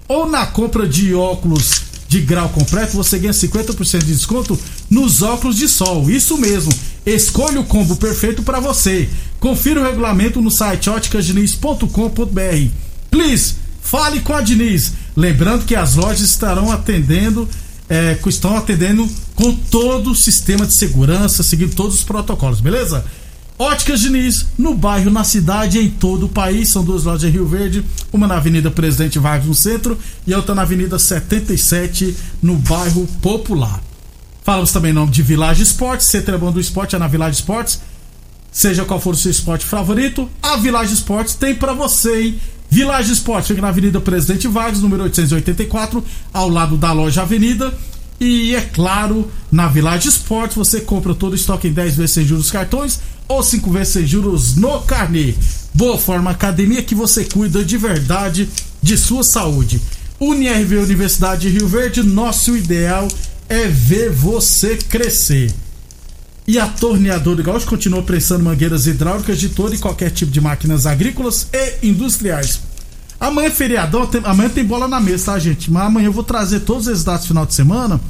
Ou 0.08 0.28
na 0.28 0.46
compra 0.46 0.86
de 0.86 1.14
óculos 1.14 1.82
de 2.08 2.20
grau 2.20 2.48
completo, 2.50 2.96
você 2.96 3.18
ganha 3.18 3.32
50% 3.32 3.98
de 3.98 4.12
desconto 4.12 4.58
nos 4.88 5.22
óculos 5.22 5.56
de 5.56 5.68
sol. 5.68 6.08
Isso 6.10 6.38
mesmo. 6.38 6.72
Escolha 7.04 7.60
o 7.60 7.64
combo 7.64 7.96
perfeito 7.96 8.42
para 8.42 8.60
você. 8.60 9.08
Confira 9.40 9.80
o 9.80 9.84
regulamento 9.84 10.40
no 10.40 10.50
site 10.50 10.88
óticasdiniz.com.br. 10.88 12.70
Please, 13.10 13.54
fale 13.80 14.20
com 14.20 14.32
a 14.32 14.40
Diniz. 14.40 14.92
Lembrando 15.16 15.64
que 15.64 15.74
as 15.74 15.94
lojas 15.94 16.20
estarão 16.20 16.70
atendendo, 16.70 17.48
é, 17.88 18.18
estão 18.26 18.56
atendendo 18.56 19.08
com 19.34 19.52
todo 19.54 20.10
o 20.10 20.14
sistema 20.14 20.66
de 20.66 20.76
segurança, 20.76 21.42
seguindo 21.42 21.74
todos 21.74 21.94
os 21.94 22.04
protocolos, 22.04 22.60
beleza? 22.60 23.04
Óticas 23.58 24.00
Diniz, 24.00 24.48
no 24.58 24.74
bairro, 24.74 25.10
na 25.10 25.24
cidade, 25.24 25.78
em 25.78 25.88
todo 25.88 26.26
o 26.26 26.28
país. 26.28 26.70
São 26.70 26.84
duas 26.84 27.04
lojas 27.04 27.24
em 27.24 27.32
Rio 27.32 27.46
Verde, 27.46 27.82
uma 28.12 28.26
na 28.26 28.36
Avenida 28.36 28.70
Presidente 28.70 29.18
Vargas 29.18 29.46
no 29.46 29.54
centro 29.54 29.98
e 30.26 30.34
outra 30.34 30.54
na 30.54 30.62
Avenida 30.62 30.98
77 30.98 32.14
no 32.42 32.56
bairro 32.56 33.06
Popular. 33.22 33.82
Falamos 34.44 34.72
também 34.72 34.90
em 34.90 34.94
nome 34.94 35.10
de 35.10 35.22
Village 35.22 35.62
Esportes, 35.62 36.06
Centro 36.06 36.38
bom 36.38 36.52
do 36.52 36.60
esporte 36.60 36.94
é 36.94 36.98
na 36.98 37.08
Village 37.08 37.36
Esportes. 37.36 37.80
Seja 38.52 38.84
qual 38.84 39.00
for 39.00 39.14
o 39.14 39.16
seu 39.16 39.30
esporte 39.30 39.64
favorito, 39.64 40.30
a 40.42 40.56
Village 40.56 40.92
Esportes 40.92 41.34
tem 41.34 41.54
pra 41.54 41.72
você, 41.72 42.22
hein? 42.22 42.40
Village 42.70 43.12
Esportes 43.12 43.48
fica 43.48 43.62
na 43.62 43.68
Avenida 43.68 44.00
Presidente 44.00 44.48
Vargas, 44.48 44.80
número 44.80 45.04
884, 45.04 46.02
ao 46.32 46.48
lado 46.48 46.76
da 46.76 46.92
loja 46.92 47.22
Avenida. 47.22 47.72
E 48.18 48.54
é 48.54 48.60
claro, 48.60 49.30
na 49.52 49.68
Village 49.68 50.08
Esportes 50.08 50.56
você 50.56 50.80
compra 50.80 51.14
todo 51.14 51.32
o 51.32 51.36
estoque 51.36 51.68
em 51.68 51.72
10 51.72 51.96
vezes 51.96 52.12
sem 52.12 52.24
juros 52.24 52.50
cartões 52.50 53.00
ou 53.28 53.42
5 53.42 53.70
vezes 53.70 53.92
sem 53.92 54.06
juros 54.06 54.56
no 54.56 54.80
carnê. 54.82 55.34
Boa 55.74 55.98
Forma 55.98 56.30
Academia 56.30 56.82
que 56.82 56.94
você 56.94 57.24
cuida 57.24 57.64
de 57.64 57.76
verdade 57.76 58.48
de 58.82 58.96
sua 58.96 59.22
saúde. 59.22 59.80
UniRV 60.18 60.78
Universidade 60.78 61.42
de 61.42 61.58
Rio 61.58 61.68
Verde, 61.68 62.02
nosso 62.02 62.56
ideal 62.56 63.06
é 63.48 63.66
ver 63.66 64.10
você 64.10 64.76
crescer. 64.76 65.52
E 66.46 66.58
a 66.58 66.66
Torneadora 66.66 67.42
Gaúcho 67.42 67.66
continua 67.66 68.02
prensando 68.02 68.44
mangueiras 68.44 68.86
hidráulicas 68.86 69.38
de 69.40 69.48
todo 69.48 69.74
e 69.74 69.78
qualquer 69.78 70.10
tipo 70.10 70.30
de 70.30 70.40
máquinas 70.40 70.86
agrícolas 70.86 71.48
e 71.52 71.88
industriais. 71.88 72.60
Amanhã 73.18 73.48
é 73.48 73.50
feriadão, 73.50 74.06
tem- 74.06 74.20
amanhã 74.24 74.48
tem 74.48 74.64
bola 74.64 74.86
na 74.86 75.00
mesa, 75.00 75.32
tá, 75.32 75.38
gente? 75.38 75.70
Mas 75.70 75.82
amanhã 75.86 76.06
eu 76.06 76.12
vou 76.12 76.22
trazer 76.22 76.60
todos 76.60 76.86
os 76.86 77.02
dados 77.02 77.22
do 77.24 77.28
final 77.28 77.46
de 77.46 77.54
semana, 77.54 78.00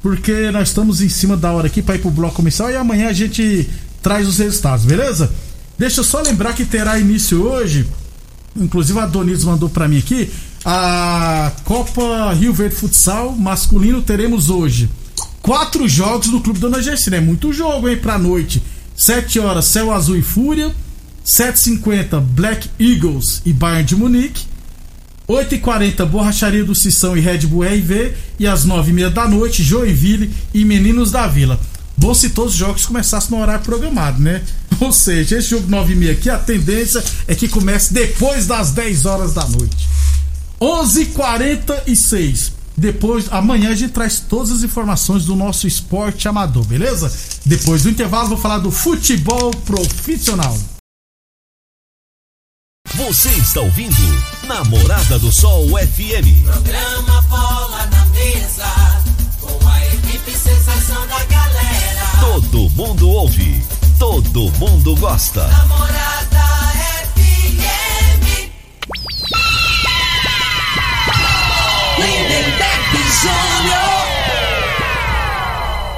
porque 0.00 0.50
nós 0.52 0.68
estamos 0.68 1.00
em 1.02 1.08
cima 1.08 1.36
da 1.36 1.50
hora 1.52 1.66
aqui 1.66 1.82
para 1.82 1.96
ir 1.96 1.98
pro 2.00 2.10
bloco 2.10 2.36
comercial 2.36 2.70
e 2.70 2.76
amanhã 2.76 3.08
a 3.08 3.12
gente 3.12 3.68
traz 4.00 4.28
os 4.28 4.38
resultados, 4.38 4.84
beleza? 4.84 5.30
Deixa 5.78 6.00
eu 6.00 6.04
só 6.04 6.20
lembrar 6.20 6.52
que 6.52 6.64
terá 6.64 6.98
início 7.00 7.42
hoje, 7.42 7.86
inclusive 8.56 8.98
a 9.00 9.06
Doniz 9.06 9.42
mandou 9.42 9.68
para 9.68 9.88
mim 9.88 9.98
aqui, 9.98 10.30
a 10.64 11.50
Copa 11.64 12.32
Rio 12.34 12.52
Verde 12.52 12.76
Futsal 12.76 13.32
masculino 13.32 14.02
teremos 14.02 14.50
hoje 14.50 14.88
quatro 15.42 15.86
jogos 15.88 16.28
no 16.28 16.40
Clube 16.40 16.60
Dona 16.60 16.80
Gersina. 16.80 17.16
É 17.16 17.20
muito 17.20 17.52
jogo, 17.52 17.88
hein, 17.88 17.96
pra 17.96 18.18
noite. 18.18 18.62
7 18.96 19.40
horas, 19.40 19.66
Céu 19.66 19.92
Azul 19.92 20.16
e 20.16 20.22
Fúria. 20.22 20.72
7h50, 21.26 22.20
Black 22.20 22.70
Eagles 22.78 23.42
e 23.44 23.52
Bayern 23.52 23.84
de 23.84 23.96
Munique. 23.96 24.46
8h40, 25.28 26.04
Borracharia 26.06 26.64
do 26.64 26.74
Sissão 26.74 27.16
e 27.16 27.20
Red 27.20 27.46
Bull 27.46 27.64
RV. 27.64 28.14
E 28.38 28.46
às 28.46 28.66
9h30 28.66 29.10
da 29.10 29.28
noite, 29.28 29.62
Joinville 29.62 30.32
e 30.54 30.64
Meninos 30.64 31.10
da 31.10 31.26
Vila. 31.26 31.58
Bom 31.96 32.14
se 32.14 32.30
todos 32.30 32.54
os 32.54 32.58
jogos 32.58 32.86
começassem 32.86 33.30
no 33.30 33.42
horário 33.42 33.64
programado, 33.64 34.20
né? 34.20 34.42
Ou 34.80 34.92
seja, 34.92 35.38
esse 35.38 35.50
jogo 35.50 35.68
9h30 35.68 36.10
aqui, 36.12 36.30
a 36.30 36.38
tendência 36.38 37.02
é 37.28 37.34
que 37.34 37.48
comece 37.48 37.92
depois 37.92 38.46
das 38.46 38.72
10 38.72 39.06
horas 39.06 39.34
da 39.34 39.46
noite. 39.46 39.88
11:46. 40.60 42.52
Depois, 42.76 43.32
amanhã 43.32 43.70
a 43.70 43.74
gente 43.74 43.92
traz 43.92 44.20
todas 44.20 44.50
as 44.50 44.62
informações 44.62 45.24
do 45.24 45.36
nosso 45.36 45.66
esporte 45.66 46.26
amador, 46.28 46.64
beleza? 46.64 47.12
Depois 47.44 47.82
do 47.82 47.90
intervalo, 47.90 48.28
vou 48.30 48.38
falar 48.38 48.58
do 48.58 48.70
futebol 48.70 49.50
profissional. 49.64 50.58
Você 52.94 53.30
está 53.30 53.60
ouvindo 53.60 53.96
Namorada 54.46 55.18
do 55.18 55.32
Sol 55.32 55.66
FM. 55.68 56.44
Programa 56.44 57.22
Bola 57.22 57.86
na 57.86 58.04
Mesa, 58.06 58.68
com 59.40 59.68
a 59.68 59.86
equipe 59.86 60.30
sensação 60.30 61.06
da 61.06 61.24
galera. 61.24 62.06
Todo 62.20 62.68
mundo 62.70 63.08
ouve, 63.08 63.64
todo 63.98 64.52
mundo 64.58 64.94
gosta. 64.96 65.46
Namorada 65.48 66.44
FM. 67.14 68.50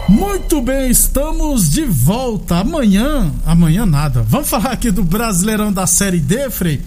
Muito 0.08 0.60
bem, 0.60 0.90
estamos 0.90 1.70
de 1.70 1.84
volta. 1.84 2.58
Amanhã, 2.58 3.32
amanhã 3.44 3.84
nada. 3.84 4.22
Vamos 4.22 4.48
falar 4.48 4.72
aqui 4.72 4.90
do 4.90 5.02
Brasileirão 5.02 5.72
da 5.72 5.86
Série 5.86 6.20
D, 6.20 6.50
Frei? 6.50 6.80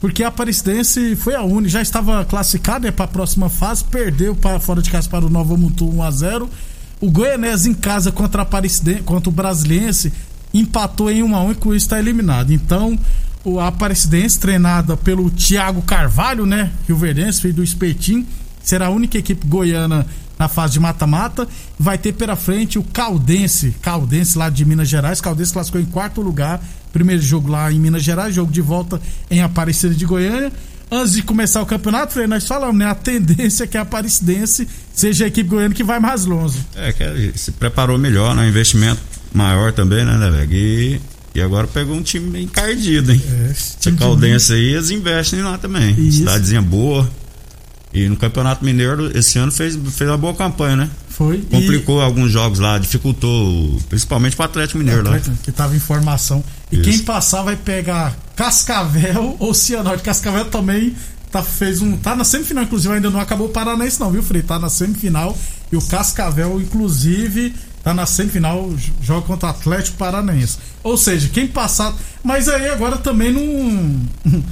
Porque 0.00 0.24
a 0.24 0.28
Aparecidense 0.28 1.14
foi 1.14 1.34
a 1.34 1.42
única, 1.42 1.68
já 1.68 1.82
estava 1.82 2.24
classificada 2.24 2.90
para 2.90 3.04
a 3.04 3.08
próxima 3.08 3.48
fase, 3.48 3.84
perdeu 3.84 4.34
para 4.34 4.58
fora 4.58 4.82
de 4.82 4.90
casa 4.90 5.08
para 5.08 5.24
o 5.24 5.30
Nova 5.30 5.56
Mutu 5.56 5.88
1 5.88 6.02
a 6.02 6.10
0. 6.10 6.50
O 7.00 7.10
Goianese 7.10 7.68
em 7.68 7.74
casa 7.74 8.10
contra 8.10 8.42
a 8.42 8.44
Aparecidense, 8.44 9.02
contra 9.02 9.28
o 9.28 9.32
Brasiliense, 9.32 10.12
empatou 10.54 11.10
em 11.10 11.22
1 11.22 11.36
a 11.36 11.42
1 11.44 11.52
e 11.52 11.54
com 11.54 11.74
isso 11.74 11.86
está 11.86 11.98
eliminado. 11.98 12.52
Então, 12.52 12.98
o 13.44 13.60
Aparecidense 13.60 14.38
treinada 14.38 14.96
pelo 14.96 15.30
Thiago 15.30 15.82
Carvalho, 15.82 16.46
né, 16.46 16.70
Rio 16.86 16.96
Verdense, 16.96 17.40
filho 17.40 17.54
do 17.54 17.62
Espetim, 17.62 18.26
será 18.62 18.86
a 18.86 18.90
única 18.90 19.18
equipe 19.18 19.46
goiana 19.46 20.06
na 20.38 20.48
fase 20.48 20.74
de 20.74 20.80
mata-mata. 20.80 21.46
Vai 21.78 21.98
ter 21.98 22.12
pela 22.12 22.36
frente 22.36 22.78
o 22.78 22.82
Caldense, 22.82 23.74
Caldense 23.80 24.36
lá 24.36 24.50
de 24.50 24.64
Minas 24.64 24.88
Gerais. 24.88 25.20
Caldense 25.20 25.52
classificou 25.52 25.80
em 25.80 25.86
quarto 25.86 26.20
lugar. 26.20 26.62
Primeiro 26.92 27.22
jogo 27.22 27.50
lá 27.50 27.72
em 27.72 27.78
Minas 27.78 28.02
Gerais, 28.02 28.34
jogo 28.34 28.52
de 28.52 28.60
volta 28.60 29.00
em 29.30 29.40
Aparecida 29.40 29.94
de 29.94 30.04
Goiânia. 30.04 30.52
Antes 30.90 31.14
de 31.14 31.22
começar 31.22 31.62
o 31.62 31.66
campeonato, 31.66 32.12
Frei, 32.12 32.26
nós 32.26 32.46
falamos, 32.46 32.76
né? 32.76 32.84
A 32.84 32.94
tendência 32.94 33.64
é 33.64 33.66
que 33.66 33.78
a 33.78 33.80
Aparecidense 33.80 34.68
seja 34.92 35.24
a 35.24 35.28
equipe 35.28 35.48
goiana 35.48 35.74
que 35.74 35.82
vai 35.82 35.98
mais 35.98 36.26
longe. 36.26 36.58
É, 36.76 36.92
que 36.92 37.32
se 37.34 37.52
preparou 37.52 37.96
melhor, 37.96 38.34
né? 38.36 38.46
Investimento 38.46 39.00
maior 39.32 39.72
também, 39.72 40.04
né, 40.04 40.18
Leveg? 40.18 40.54
E, 40.54 41.00
e 41.34 41.40
agora 41.40 41.66
pegou 41.66 41.96
um 41.96 42.02
time 42.02 42.28
bem 42.28 42.44
encardido, 42.44 43.10
hein? 43.10 43.22
É, 43.26 43.50
Essa 43.52 43.90
Caldense 43.92 44.52
aí, 44.52 44.74
eles 44.74 44.90
investem 44.90 45.40
lá 45.40 45.56
também. 45.56 45.94
Isso. 45.98 46.18
Cidadezinha 46.18 46.60
boa. 46.60 47.10
E 47.94 48.08
no 48.08 48.16
Campeonato 48.16 48.64
Mineiro, 48.64 49.16
esse 49.16 49.38
ano 49.38 49.52
fez, 49.52 49.76
fez 49.76 50.08
uma 50.08 50.16
boa 50.16 50.34
campanha, 50.34 50.76
né? 50.76 50.90
Foi. 51.10 51.36
e- 51.36 51.42
Complicou 51.42 52.00
alguns 52.00 52.30
jogos 52.32 52.58
lá, 52.58 52.78
dificultou, 52.78 53.78
principalmente 53.88 54.34
pro 54.34 54.46
Atlético 54.46 54.78
Mineiro 54.78 55.02
lá. 55.08 55.18
que 55.42 55.52
tava 55.52 55.76
em 55.76 55.78
formação. 55.78 56.42
E 56.70 56.76
Isso. 56.76 56.84
quem 56.84 56.98
passar 57.00 57.42
vai 57.42 57.54
pegar 57.56 58.16
Cascavel 58.34 59.36
ou 59.40 59.52
Cianorte. 59.52 60.02
Cascavel 60.02 60.46
também 60.46 60.94
tá, 61.30 61.42
fez 61.42 61.82
um. 61.82 61.96
Tá 61.98 62.16
na 62.16 62.24
semifinal, 62.24 62.64
inclusive, 62.64 62.94
ainda 62.94 63.10
não 63.10 63.20
acabou 63.20 63.48
o 63.48 63.50
Paranaense, 63.50 64.00
não, 64.00 64.10
viu, 64.10 64.22
Frei? 64.22 64.42
Tá 64.42 64.58
na 64.58 64.70
semifinal. 64.70 65.36
E 65.70 65.76
o 65.76 65.82
Cascavel, 65.82 66.60
inclusive, 66.60 67.54
tá 67.84 67.92
na 67.92 68.06
semifinal, 68.06 68.74
joga 69.02 69.26
contra 69.26 69.48
o 69.48 69.50
Atlético 69.50 69.98
Paranaense. 69.98 70.56
Ou 70.82 70.96
seja, 70.96 71.28
quem 71.28 71.46
passar. 71.46 71.94
Mas 72.24 72.48
aí 72.48 72.68
agora 72.70 72.96
também 72.96 73.32
não. 73.32 74.00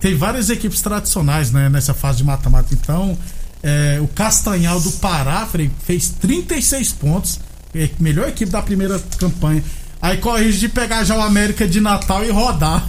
tem 0.00 0.14
várias 0.16 0.48
equipes 0.50 0.80
tradicionais 0.80 1.50
né, 1.50 1.68
nessa 1.68 1.92
fase 1.94 2.18
de 2.18 2.24
mata-mata. 2.24 2.68
Então, 2.72 3.16
é, 3.62 3.98
o 4.00 4.06
Castanhal 4.08 4.80
do 4.80 4.92
Pará, 4.92 5.44
Frei, 5.46 5.70
fez 5.86 6.10
36 6.20 6.92
pontos. 6.92 7.40
É, 7.74 7.88
melhor 8.00 8.28
equipe 8.28 8.50
da 8.50 8.62
primeira 8.62 8.98
campanha. 9.18 9.62
Aí 10.00 10.16
corrige 10.18 10.58
de 10.60 10.68
pegar 10.68 11.04
já 11.04 11.16
o 11.16 11.20
América 11.20 11.66
de 11.66 11.80
Natal 11.80 12.24
e 12.24 12.30
rodar. 12.30 12.86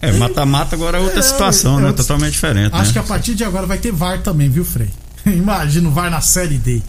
É, 0.00 0.12
mata-mata 0.12 0.74
agora 0.76 0.98
é 0.98 1.00
outra 1.00 1.20
É, 1.20 1.22
situação, 1.22 1.78
é 1.78 1.82
né? 1.82 1.86
outra- 1.88 2.04
Totalmente 2.04 2.32
diferente, 2.32 2.74
Acho 2.74 2.86
né? 2.88 2.92
que 2.92 2.98
a 2.98 3.02
partir 3.02 3.34
de 3.34 3.44
agora 3.44 3.66
vai 3.66 3.78
ter 3.78 3.92
VAR 3.92 4.20
também, 4.22 4.50
viu, 4.50 4.64
Frei? 4.64 4.90
Imagina, 5.26 5.88
vai 5.90 6.10
na 6.10 6.20
Série 6.20 6.58
D. 6.58 6.82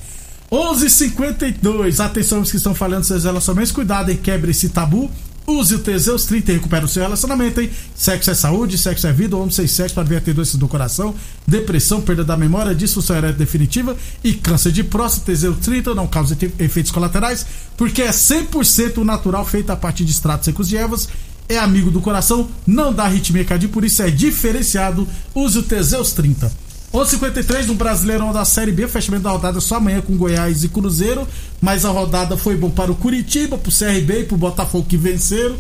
11:52. 0.51 1.99
Atenção 2.03 2.41
os 2.41 2.51
que 2.51 2.57
estão 2.57 2.75
falando 2.75 3.03
seus 3.03 3.23
relacionamentos, 3.23 3.71
cuidado 3.71 4.11
e 4.11 4.15
quebre 4.15 4.51
esse 4.51 4.69
tabu. 4.69 5.09
Use 5.45 5.75
o 5.75 5.79
Teseus 5.79 6.25
30 6.25 6.51
e 6.51 6.55
recupera 6.55 6.85
o 6.85 6.87
seu 6.87 7.03
relacionamento, 7.03 7.59
hein? 7.59 7.69
Sexo 7.93 8.31
é 8.31 8.33
saúde, 8.33 8.77
sexo 8.77 9.07
é 9.07 9.11
vida, 9.11 9.35
homem 9.35 9.51
sem 9.51 9.67
sexo 9.67 9.93
para 9.93 10.03
ver 10.03 10.21
doenças 10.21 10.55
do 10.55 10.67
coração, 10.67 11.13
depressão, 11.45 12.01
perda 12.01 12.23
da 12.23 12.37
memória, 12.37 12.73
disfunção 12.73 13.17
erétil 13.17 13.39
definitiva 13.39 13.97
e 14.23 14.33
câncer 14.33 14.71
de 14.71 14.83
próstata. 14.83 15.25
Teseus 15.25 15.57
30 15.57 15.93
não 15.93 16.07
causa 16.07 16.37
efeitos 16.59 16.91
colaterais, 16.91 17.45
porque 17.75 18.01
é 18.01 18.09
100% 18.09 19.03
natural, 19.03 19.45
feito 19.45 19.69
a 19.69 19.75
partir 19.75 20.05
de 20.05 20.11
extratos 20.11 20.45
secos 20.45 20.69
de 20.69 20.77
ervas. 20.77 21.09
É 21.49 21.57
amigo 21.57 21.91
do 21.91 21.99
coração, 21.99 22.47
não 22.65 22.93
dá 22.93 23.03
arritmia 23.03 23.43
cardíaca, 23.43 23.73
por 23.73 23.83
isso 23.83 24.01
é 24.01 24.09
diferenciado. 24.09 25.05
Use 25.35 25.57
o 25.57 25.63
Teseus 25.63 26.13
30. 26.13 26.62
11:53 26.93 27.65
no 27.65 27.73
Brasileirão 27.73 28.31
da 28.31 28.45
Série 28.45 28.71
B, 28.71 28.87
fechamento 28.87 29.23
da 29.23 29.31
rodada 29.31 29.59
só 29.59 29.77
amanhã 29.77 29.99
com 30.01 30.15
Goiás 30.15 30.63
e 30.63 30.69
Cruzeiro, 30.69 31.27
mas 31.59 31.85
a 31.85 31.89
rodada 31.89 32.37
foi 32.37 32.55
bom 32.55 32.69
para 32.69 32.91
o 32.91 32.95
Curitiba, 32.95 33.57
para 33.57 33.69
o 33.69 33.73
CRB 33.73 34.19
e 34.19 34.23
para 34.25 34.35
o 34.35 34.37
Botafogo 34.37 34.85
que 34.87 34.95
venceram. 34.95 35.55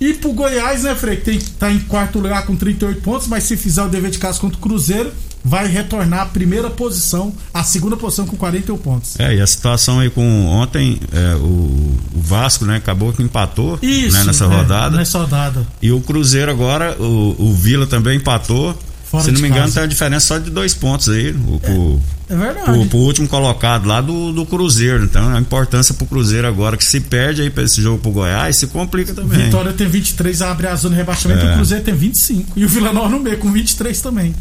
E 0.00 0.14
pro 0.14 0.32
Goiás, 0.32 0.82
né, 0.82 0.94
Frei, 0.94 1.16
que 1.16 1.24
tem, 1.24 1.38
tá 1.38 1.70
em 1.70 1.78
quarto 1.80 2.18
lugar 2.18 2.44
com 2.44 2.56
38 2.56 3.00
pontos, 3.02 3.28
mas 3.28 3.44
se 3.44 3.56
fizer 3.56 3.82
o 3.82 3.88
dever 3.88 4.10
de 4.10 4.18
casa 4.18 4.38
contra 4.40 4.58
o 4.58 4.60
Cruzeiro, 4.60 5.12
vai 5.44 5.66
retornar 5.66 6.20
à 6.20 6.26
primeira 6.26 6.70
posição, 6.70 7.32
à 7.52 7.62
segunda 7.62 7.96
posição 7.96 8.26
com 8.26 8.36
41 8.36 8.76
pontos. 8.78 9.18
É, 9.18 9.36
e 9.36 9.40
a 9.40 9.46
situação 9.46 10.00
aí 10.00 10.10
com 10.10 10.46
ontem, 10.46 11.00
é, 11.12 11.34
o, 11.36 11.96
o, 12.14 12.20
Vasco, 12.20 12.64
né, 12.64 12.76
acabou 12.76 13.12
que 13.12 13.22
empatou 13.22 13.78
Isso, 13.82 14.16
né, 14.16 14.24
nessa 14.24 14.44
é, 14.44 14.48
rodada. 14.48 14.96
Nessa 14.96 15.18
rodada. 15.18 15.66
E 15.80 15.92
o 15.92 16.00
Cruzeiro 16.00 16.50
agora, 16.50 16.96
o, 17.00 17.36
o 17.38 17.54
Vila 17.54 17.86
também 17.86 18.16
empatou. 18.16 18.76
Fora 19.12 19.24
Se 19.24 19.30
não 19.30 19.42
me 19.42 19.48
engano, 19.48 19.64
casa. 19.64 19.74
tem 19.74 19.82
uma 19.82 19.88
diferença 19.88 20.26
só 20.26 20.38
de 20.38 20.48
dois 20.48 20.72
pontos 20.72 21.10
aí. 21.10 21.32
O, 21.32 21.60
é, 21.62 21.66
pro, 21.66 22.00
é 22.30 22.34
verdade. 22.34 22.88
Pro, 22.88 22.98
último 22.98 23.28
colocado 23.28 23.86
lá 23.86 24.00
do, 24.00 24.32
do 24.32 24.46
Cruzeiro. 24.46 25.04
Então, 25.04 25.36
a 25.36 25.38
importância 25.38 25.94
pro 25.94 26.06
Cruzeiro 26.06 26.48
agora, 26.48 26.78
que 26.78 26.84
se 26.84 26.98
perde 26.98 27.42
aí 27.42 27.50
pra 27.50 27.62
esse 27.62 27.82
jogo 27.82 27.98
pro 27.98 28.10
Goiás, 28.10 28.56
se 28.56 28.68
complica 28.68 29.12
também. 29.12 29.38
Vitória 29.38 29.70
tem 29.74 29.86
23, 29.86 30.40
abre 30.40 30.66
a 30.66 30.74
zona 30.76 30.94
de 30.94 31.00
rebaixamento, 31.02 31.44
é. 31.44 31.50
o 31.50 31.54
Cruzeiro 31.56 31.84
tem 31.84 31.94
25. 31.94 32.58
E 32.58 32.64
o 32.64 32.68
Vila 32.70 32.90
Nova 32.90 33.10
no 33.10 33.20
meio, 33.20 33.36
com 33.36 33.52
23 33.52 34.00
também. 34.00 34.34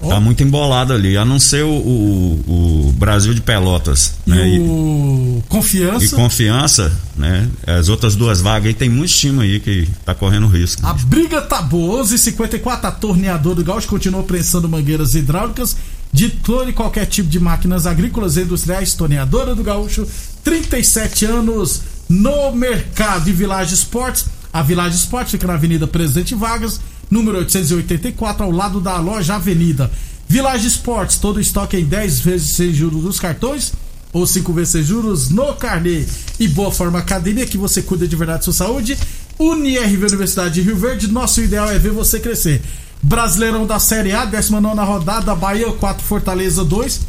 Oh. 0.00 0.08
Tá 0.08 0.20
muito 0.20 0.42
embolado 0.44 0.92
ali, 0.92 1.16
a 1.16 1.24
não 1.24 1.40
ser 1.40 1.64
o, 1.64 1.70
o, 1.70 2.88
o 2.88 2.92
Brasil 2.92 3.34
de 3.34 3.40
Pelotas. 3.40 4.14
E 4.26 4.30
né? 4.30 4.58
o 4.60 5.42
e, 5.44 5.48
Confiança. 5.48 6.04
E 6.04 6.08
Confiança, 6.10 6.92
né? 7.16 7.48
As 7.66 7.88
outras 7.88 8.14
duas 8.14 8.40
vagas 8.40 8.68
aí, 8.68 8.74
tem 8.74 8.88
muitos 8.88 9.16
times 9.16 9.40
aí 9.40 9.58
que 9.58 9.88
tá 10.04 10.14
correndo 10.14 10.46
risco. 10.46 10.86
A 10.86 10.92
briga 10.92 11.42
tá 11.42 11.60
boa, 11.60 12.04
11:54 12.04 12.84
a 12.84 12.92
torneador 12.92 13.56
do 13.56 13.64
Gaúcho 13.64 13.88
continua 13.88 14.22
prensando 14.22 14.68
mangueiras 14.68 15.16
hidráulicas 15.16 15.76
de 16.12 16.30
todo 16.30 16.70
e 16.70 16.72
qualquer 16.72 17.06
tipo 17.06 17.28
de 17.28 17.40
máquinas 17.40 17.84
agrícolas 17.84 18.36
e 18.36 18.42
industriais. 18.42 18.94
Torneadora 18.94 19.52
do 19.52 19.64
Gaúcho, 19.64 20.06
37 20.44 21.24
anos 21.24 21.82
no 22.08 22.52
mercado 22.52 23.24
de 23.24 23.32
Village 23.32 23.74
Esportes. 23.74 24.26
A 24.52 24.62
Village 24.62 24.96
Esportes 24.96 25.32
fica 25.32 25.46
na 25.46 25.54
Avenida 25.54 25.86
Presidente 25.86 26.34
Vargas 26.36 26.80
número 27.10 27.38
884, 27.38 28.44
ao 28.44 28.50
lado 28.50 28.80
da 28.80 28.98
loja 28.98 29.36
Avenida. 29.36 29.90
Village 30.28 30.66
Esportes, 30.66 31.18
todo 31.18 31.40
estoque 31.40 31.76
em 31.76 31.84
10 31.84 32.20
vezes 32.20 32.50
sem 32.50 32.72
juros 32.72 33.02
dos 33.02 33.18
cartões 33.18 33.72
ou 34.12 34.26
5 34.26 34.52
vezes 34.52 34.72
sem 34.72 34.82
juros 34.82 35.30
no 35.30 35.54
carnê. 35.54 36.04
E 36.38 36.48
Boa 36.48 36.70
Forma 36.70 36.98
Academia, 36.98 37.46
que 37.46 37.58
você 37.58 37.82
cuida 37.82 38.06
de 38.06 38.16
verdade 38.16 38.40
da 38.40 38.44
sua 38.44 38.52
saúde. 38.52 38.98
UniRV 39.38 40.06
Universidade 40.06 40.54
de 40.54 40.62
Rio 40.62 40.76
Verde, 40.76 41.08
nosso 41.08 41.40
ideal 41.40 41.70
é 41.70 41.78
ver 41.78 41.92
você 41.92 42.18
crescer. 42.18 42.60
Brasileirão 43.02 43.66
da 43.66 43.78
Série 43.78 44.12
A, 44.12 44.24
19 44.24 44.80
rodada, 44.80 45.34
Bahia 45.34 45.70
4, 45.70 46.04
Fortaleza 46.04 46.64
2. 46.64 47.00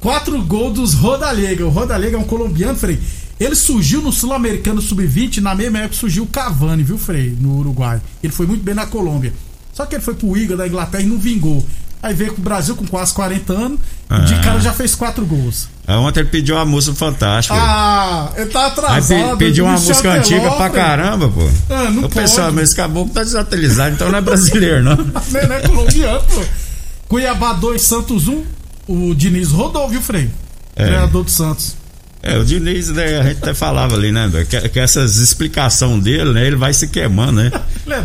4 0.00 0.42
gols 0.44 0.74
dos 0.74 0.94
Rodalega. 0.94 1.66
O 1.66 1.70
Rodalega 1.70 2.16
é 2.16 2.20
um 2.20 2.24
colombiano, 2.24 2.78
Frei. 2.78 2.98
Ele 3.38 3.54
surgiu 3.54 4.02
no 4.02 4.12
Sul-Americano 4.12 4.82
Sub-20, 4.82 5.38
na 5.38 5.54
mesma 5.54 5.78
época 5.78 5.94
surgiu 5.94 6.24
o 6.24 6.26
Cavani, 6.26 6.82
viu, 6.82 6.98
Frei? 6.98 7.36
No 7.40 7.58
Uruguai. 7.58 8.00
Ele 8.22 8.32
foi 8.32 8.46
muito 8.46 8.64
bem 8.64 8.74
na 8.74 8.86
Colômbia. 8.86 9.32
Só 9.72 9.86
que 9.86 9.94
ele 9.94 10.02
foi 10.02 10.14
pro 10.14 10.36
Iga 10.36 10.56
da 10.56 10.66
Inglaterra 10.66 11.04
e 11.04 11.06
não 11.06 11.18
vingou. 11.18 11.64
Aí 12.02 12.14
veio 12.14 12.32
com 12.32 12.40
o 12.40 12.44
Brasil 12.44 12.76
com 12.76 12.86
quase 12.86 13.12
40 13.12 13.52
anos. 13.52 13.80
Ah. 14.08 14.20
De 14.20 14.34
cara 14.40 14.60
já 14.60 14.72
fez 14.72 14.94
quatro 14.94 15.24
gols. 15.26 15.68
É, 15.86 15.94
ontem 15.96 16.20
ele 16.20 16.28
pediu 16.28 16.54
uma 16.54 16.64
música 16.64 16.96
fantástica. 16.96 17.56
Ah, 17.56 18.30
ele 18.36 18.50
tá 18.50 18.66
atrasado. 18.66 19.12
Aí 19.12 19.36
pediu 19.36 19.64
uma 19.64 19.72
música 19.72 20.12
antiga 20.12 20.50
pra 20.52 20.70
caramba, 20.70 21.28
pô. 21.28 21.48
Ah, 21.70 21.90
não 21.90 22.02
Eu 22.02 22.08
pensava, 22.08 22.52
mas 22.52 22.68
esse 22.68 22.76
caboclo 22.76 23.12
tá 23.12 23.22
desatualizado, 23.22 23.94
então 23.94 24.10
não 24.10 24.18
é 24.18 24.20
brasileiro, 24.20 24.82
não. 24.82 24.96
não, 24.96 25.04
não 25.04 25.54
é 25.54 25.60
colombiano, 25.66 26.22
pô. 26.22 26.42
Cuiabá 27.08 27.52
2, 27.54 27.80
Santos 27.80 28.28
1. 28.28 28.44
O 28.86 29.14
Diniz 29.14 29.50
rodou, 29.50 29.88
viu, 29.88 30.00
Frei? 30.00 30.30
É. 30.76 30.84
Treinador 30.86 31.24
do 31.24 31.30
Santos. 31.30 31.76
É, 32.22 32.36
o 32.36 32.44
Diniz, 32.44 32.88
né, 32.90 33.20
a 33.20 33.22
gente 33.22 33.38
até 33.38 33.54
falava 33.54 33.94
ali, 33.94 34.10
né, 34.10 34.28
que, 34.48 34.68
que 34.68 34.80
essas 34.80 35.16
explicações 35.16 36.02
dele, 36.02 36.32
né, 36.32 36.46
ele 36.46 36.56
vai 36.56 36.72
se 36.72 36.88
queimando, 36.88 37.32
né? 37.32 37.52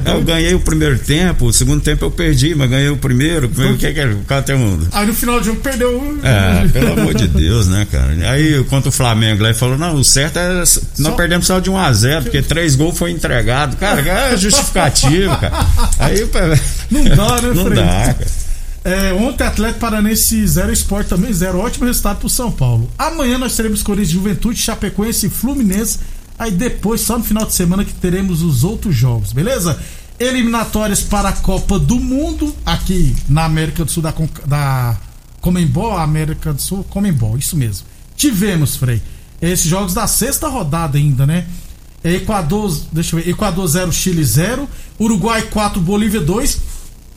É 0.05 0.11
eu 0.11 0.21
ganhei 0.21 0.53
o 0.53 0.59
primeiro 0.59 0.97
tempo, 0.97 1.45
o 1.45 1.53
segundo 1.53 1.81
tempo 1.81 2.05
eu 2.05 2.11
perdi, 2.11 2.55
mas 2.55 2.69
ganhei 2.69 2.89
o 2.89 2.97
primeiro. 2.97 3.47
O 3.47 3.77
que 3.77 3.87
é 3.87 3.91
que? 3.93 4.05
O 4.05 4.23
cara 4.23 4.41
tem 4.41 4.55
um. 4.55 4.79
Aí 4.91 5.05
no 5.05 5.13
final 5.13 5.39
do 5.39 5.45
jogo 5.45 5.59
perdeu 5.59 5.99
um. 5.99 6.19
É, 6.25 6.67
pelo 6.69 6.93
amor 6.93 7.13
de 7.13 7.27
Deus, 7.27 7.67
né, 7.67 7.85
cara? 7.91 8.13
Aí 8.31 8.63
contra 8.65 8.89
o 8.89 8.91
Flamengo 8.91 9.43
lá, 9.43 9.49
ele 9.49 9.57
falou: 9.57 9.77
não, 9.77 9.95
o 9.95 10.03
certo 10.03 10.37
é. 10.37 10.53
Nós 10.53 10.79
só... 10.95 11.11
perdemos 11.11 11.47
só 11.47 11.59
de 11.59 11.69
1 11.69 11.77
a 11.77 11.91
0 11.91 12.23
porque 12.23 12.41
três 12.41 12.75
gols 12.75 12.97
foi 12.97 13.11
entregado. 13.11 13.75
Cara, 13.77 14.01
é 14.01 14.37
justificativo, 14.37 15.35
cara. 15.37 15.65
Aí. 15.99 16.27
Não 16.89 17.03
dá, 17.03 17.41
né, 17.41 17.51
Não 17.53 17.69
dá, 17.69 18.13
cara. 18.13 18.42
É, 18.83 19.13
ontem, 19.13 19.45
Atlético 19.45 19.79
Paranense 19.79 20.45
0 20.45 20.73
Sport 20.73 21.07
também 21.07 21.31
0. 21.31 21.57
Ótimo 21.57 21.85
resultado 21.85 22.19
pro 22.19 22.29
São 22.29 22.51
Paulo. 22.51 22.89
Amanhã 22.97 23.37
nós 23.37 23.55
teremos 23.55 23.81
Corinthians 23.81 24.09
Juventude, 24.09 24.59
Chapecoense 24.59 25.27
e 25.27 25.29
Fluminense. 25.29 25.99
Aí 26.37 26.51
depois, 26.51 27.01
só 27.01 27.17
no 27.17 27.23
final 27.23 27.45
de 27.45 27.53
semana, 27.53 27.85
que 27.85 27.93
teremos 27.93 28.41
os 28.41 28.63
outros 28.63 28.95
jogos, 28.95 29.31
beleza? 29.31 29.79
Eliminatórias 30.19 31.01
para 31.01 31.29
a 31.29 31.33
Copa 31.33 31.79
do 31.79 31.95
Mundo, 31.95 32.53
aqui 32.65 33.15
na 33.29 33.45
América 33.45 33.85
do 33.85 33.91
Sul 33.91 34.03
da, 34.03 34.13
da 34.45 34.97
Comembol, 35.39 35.97
América 35.97 36.51
do 36.51 36.61
Sul, 36.61 36.83
Comembol, 36.83 37.37
isso 37.37 37.55
mesmo. 37.55 37.85
Tivemos, 38.17 38.75
Frei, 38.75 39.01
esses 39.41 39.65
jogos 39.65 39.93
da 39.93 40.07
sexta 40.07 40.49
rodada 40.49 40.97
ainda, 40.97 41.25
né? 41.25 41.45
Equador, 42.03 42.75
deixa 42.91 43.15
eu 43.15 43.23
ver, 43.23 43.29
Equador 43.29 43.65
0, 43.65 43.91
Chile 43.93 44.23
0, 44.23 44.67
Uruguai 44.99 45.43
4, 45.43 45.79
Bolívia 45.79 46.19
2 46.19 46.72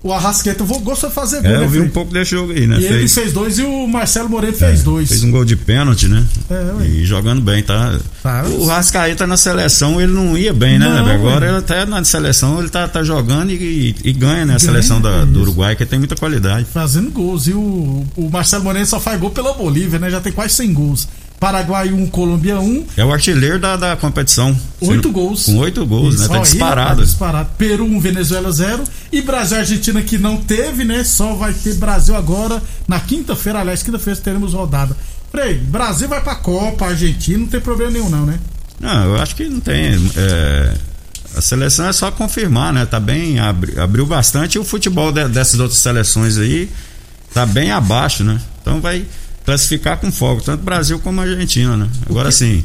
o 0.06 0.12
Arrasqueta 0.12 0.62
gostou 0.64 1.08
de 1.08 1.14
fazer 1.14 1.42
gol. 1.42 1.50
É, 1.50 1.56
eu 1.56 1.60
né, 1.62 1.66
vi 1.66 1.80
um 1.80 1.88
pouco 1.88 2.12
desse 2.12 2.30
jogo 2.30 2.52
aí, 2.52 2.66
né? 2.66 2.78
E 2.78 2.82
fez... 2.82 2.92
ele 2.92 3.08
fez 3.08 3.32
dois 3.32 3.58
e 3.58 3.62
o 3.62 3.88
Marcelo 3.88 4.28
Moreno 4.28 4.56
fez 4.56 4.80
é, 4.80 4.82
dois. 4.84 5.08
Fez 5.08 5.24
um 5.24 5.30
gol 5.32 5.44
de 5.44 5.56
pênalti, 5.56 6.06
né? 6.06 6.24
É, 6.48 6.86
e 6.86 7.04
jogando 7.04 7.42
bem, 7.42 7.62
tá? 7.62 7.98
tá? 8.22 8.44
O 8.44 8.66
Rascaeta 8.66 9.26
na 9.26 9.36
seleção 9.36 10.00
ele 10.00 10.12
não 10.12 10.38
ia 10.38 10.52
bem, 10.52 10.78
né? 10.78 10.86
Não, 10.88 11.06
Agora 11.06 11.48
ele 11.48 11.56
até 11.56 11.84
na 11.84 12.04
seleção 12.04 12.60
ele 12.60 12.68
tá, 12.68 12.86
tá 12.86 13.02
jogando 13.02 13.50
e, 13.50 13.96
e 14.04 14.12
ganha, 14.12 14.36
né? 14.36 14.42
A 14.42 14.46
ganha, 14.46 14.58
seleção 14.60 15.00
da, 15.00 15.24
do 15.24 15.40
Uruguai, 15.40 15.74
que 15.74 15.84
tem 15.84 15.98
muita 15.98 16.14
qualidade. 16.14 16.66
Fazendo 16.72 17.10
gols. 17.10 17.48
E 17.48 17.52
o, 17.52 18.06
o 18.16 18.30
Marcelo 18.30 18.62
Moreno 18.62 18.86
só 18.86 19.00
faz 19.00 19.18
gol 19.18 19.30
pela 19.30 19.54
Bolívia, 19.54 19.98
né? 19.98 20.08
Já 20.08 20.20
tem 20.20 20.32
quase 20.32 20.54
100 20.54 20.72
gols. 20.72 21.08
Paraguai 21.38 21.92
1, 21.92 22.06
Colômbia 22.06 22.58
1. 22.58 22.86
É 22.96 23.04
o 23.04 23.12
artilheiro 23.12 23.58
da, 23.58 23.76
da 23.76 23.96
competição. 23.96 24.56
Oito 24.80 25.10
gols. 25.12 25.44
Com 25.44 25.58
oito 25.58 25.84
gols, 25.84 26.14
Isso, 26.14 26.28
né? 26.28 26.36
Tá 26.36 26.42
disparado. 26.42 27.00
Tá 27.00 27.04
disparado. 27.04 27.50
Peru 27.58 27.84
1, 27.84 28.00
Venezuela 28.00 28.50
0. 28.50 28.84
E 29.12 29.20
Brasil 29.20 29.58
e 29.58 29.60
Argentina 29.60 30.02
que 30.02 30.16
não 30.16 30.38
teve, 30.38 30.84
né? 30.84 31.04
Só 31.04 31.34
vai 31.34 31.52
ter 31.52 31.74
Brasil 31.74 32.16
agora 32.16 32.62
na 32.88 32.98
quinta-feira. 32.98 33.60
Aliás, 33.60 33.82
quinta-feira 33.82 34.18
teremos 34.18 34.54
rodada. 34.54 34.96
Frei, 35.30 35.54
Brasil 35.54 36.08
vai 36.08 36.22
pra 36.22 36.36
Copa, 36.36 36.86
Argentina, 36.86 37.38
não 37.38 37.46
tem 37.46 37.60
problema 37.60 37.90
nenhum, 37.90 38.08
não, 38.08 38.24
né? 38.24 38.38
Não, 38.80 39.04
eu 39.04 39.16
acho 39.20 39.34
que 39.36 39.48
não 39.48 39.60
tem. 39.60 39.94
É, 40.16 40.74
a 41.36 41.40
seleção 41.40 41.86
é 41.86 41.92
só 41.92 42.10
confirmar, 42.10 42.72
né? 42.72 42.86
Tá 42.86 42.98
bem. 42.98 43.38
Abri, 43.38 43.78
abriu 43.78 44.06
bastante 44.06 44.54
e 44.54 44.58
o 44.58 44.64
futebol 44.64 45.12
de, 45.12 45.28
dessas 45.28 45.60
outras 45.60 45.78
seleções 45.80 46.38
aí 46.38 46.70
tá 47.34 47.44
bem 47.44 47.70
abaixo, 47.70 48.24
né? 48.24 48.40
Então 48.62 48.80
vai 48.80 49.04
classificar 49.46 49.96
com 49.98 50.10
fogo, 50.10 50.42
tanto 50.42 50.62
Brasil 50.62 50.98
como 50.98 51.20
Argentina, 51.20 51.76
né? 51.76 51.88
Agora 52.10 52.32
sim. 52.32 52.64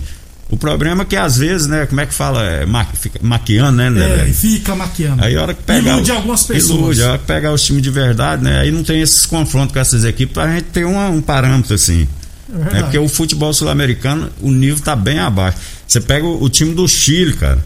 O 0.50 0.58
problema 0.58 1.04
é 1.04 1.06
que 1.06 1.16
às 1.16 1.38
vezes, 1.38 1.68
né, 1.68 1.86
como 1.86 2.02
é 2.02 2.06
que 2.06 2.14
fala? 2.14 2.44
É, 2.44 2.66
ma, 2.66 2.84
fica 2.84 3.20
maquiando, 3.22 3.78
né? 3.78 3.90
né 3.90 4.28
é, 4.28 4.34
fica 4.34 4.76
maquiando. 4.76 5.24
Aí 5.24 5.38
a 5.38 5.44
hora 5.44 5.54
que 5.54 5.64
pega. 5.64 5.92
Ilude 5.92 6.12
algumas 6.12 6.44
pessoas. 6.44 6.80
Ilude, 6.80 7.04
a 7.04 7.10
hora 7.12 7.20
que 7.20 7.26
pegar 7.26 7.54
os 7.54 7.64
times 7.64 7.82
de 7.82 7.90
verdade, 7.90 8.44
né? 8.44 8.60
Aí 8.60 8.70
não 8.70 8.84
tem 8.84 9.00
esses 9.00 9.26
confrontos 9.26 9.72
com 9.72 9.80
essas 9.80 10.04
equipes 10.04 10.34
pra 10.34 10.52
gente 10.54 10.66
ter 10.66 10.84
uma, 10.84 11.08
um 11.08 11.22
parâmetro 11.22 11.74
assim. 11.74 12.06
É, 12.74 12.80
é 12.80 12.82
porque 12.82 12.98
o 12.98 13.08
futebol 13.08 13.54
sul-americano, 13.54 14.30
o 14.42 14.52
nível 14.52 14.84
tá 14.84 14.94
bem 14.94 15.20
abaixo. 15.20 15.58
Você 15.88 16.02
pega 16.02 16.26
o, 16.26 16.44
o 16.44 16.50
time 16.50 16.74
do 16.74 16.86
Chile, 16.86 17.34
cara. 17.34 17.64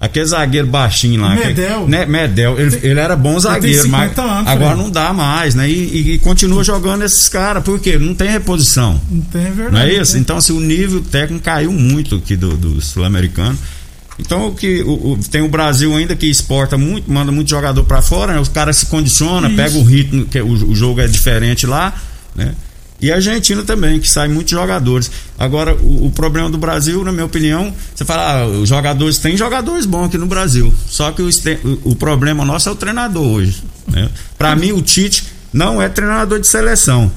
Aquele 0.00 0.24
zagueiro 0.24 0.66
baixinho 0.66 1.20
lá. 1.20 1.34
Medel. 1.34 1.84
Que, 1.84 1.90
né, 1.90 2.06
Medel, 2.06 2.58
ele, 2.58 2.80
ele, 2.82 2.98
era 2.98 3.14
bom 3.14 3.38
zagueiro, 3.38 3.86
mas 3.90 4.16
anos, 4.16 4.48
agora 4.48 4.74
não 4.74 4.90
dá 4.90 5.12
mais, 5.12 5.54
né? 5.54 5.68
E, 5.68 6.14
e, 6.14 6.18
continua 6.18 6.64
jogando 6.64 7.04
esses 7.04 7.28
caras, 7.28 7.62
por 7.62 7.78
quê? 7.78 7.98
Não 7.98 8.14
tem 8.14 8.30
reposição. 8.30 8.98
Não 9.10 9.20
tem 9.20 9.42
é 9.42 9.50
verdade. 9.50 9.72
Não 9.72 9.80
é 9.80 9.92
isso? 9.92 10.16
Então, 10.16 10.38
assim, 10.38 10.56
o 10.56 10.60
nível 10.60 11.02
técnico 11.02 11.44
caiu 11.44 11.70
muito 11.70 12.16
aqui 12.16 12.34
do, 12.34 12.56
do 12.56 12.80
sul-americano. 12.80 13.58
Então, 14.18 14.48
o 14.48 14.54
que 14.54 14.82
o, 14.82 15.12
o, 15.12 15.18
tem 15.30 15.42
o 15.42 15.48
Brasil 15.48 15.94
ainda 15.94 16.16
que 16.16 16.26
exporta 16.26 16.78
muito, 16.78 17.10
manda 17.10 17.30
muito 17.30 17.50
jogador 17.50 17.84
para 17.84 18.00
fora, 18.00 18.32
né? 18.32 18.40
Os 18.40 18.48
caras 18.48 18.78
se 18.78 18.86
condicionam, 18.86 19.54
pegam 19.54 19.82
o 19.82 19.84
ritmo, 19.84 20.24
que 20.24 20.40
o, 20.40 20.48
o 20.48 20.74
jogo 20.74 21.02
é 21.02 21.06
diferente 21.06 21.66
lá, 21.66 21.94
né? 22.34 22.54
E 23.02 23.10
a 23.10 23.16
Argentina 23.16 23.62
também, 23.62 23.98
que 23.98 24.08
sai 24.08 24.28
muitos 24.28 24.50
jogadores. 24.50 25.10
Agora, 25.38 25.74
o, 25.74 26.06
o 26.06 26.10
problema 26.10 26.50
do 26.50 26.58
Brasil, 26.58 27.02
na 27.02 27.10
minha 27.10 27.24
opinião, 27.24 27.74
você 27.94 28.04
fala, 28.04 28.42
ah, 28.42 28.46
os 28.46 28.68
jogadores, 28.68 29.18
tem 29.18 29.36
jogadores 29.36 29.86
bons 29.86 30.06
aqui 30.06 30.18
no 30.18 30.26
Brasil. 30.26 30.72
Só 30.86 31.10
que 31.12 31.22
o, 31.22 31.30
o, 31.84 31.94
problema 31.94 32.44
nosso 32.44 32.68
é 32.68 32.72
o 32.72 32.76
treinador 32.76 33.24
hoje. 33.24 33.62
Né? 33.88 34.10
Para 34.36 34.54
mim, 34.54 34.72
o 34.72 34.82
Tite 34.82 35.24
não 35.52 35.80
é 35.80 35.88
treinador 35.88 36.38
de 36.38 36.46
seleção. 36.46 37.10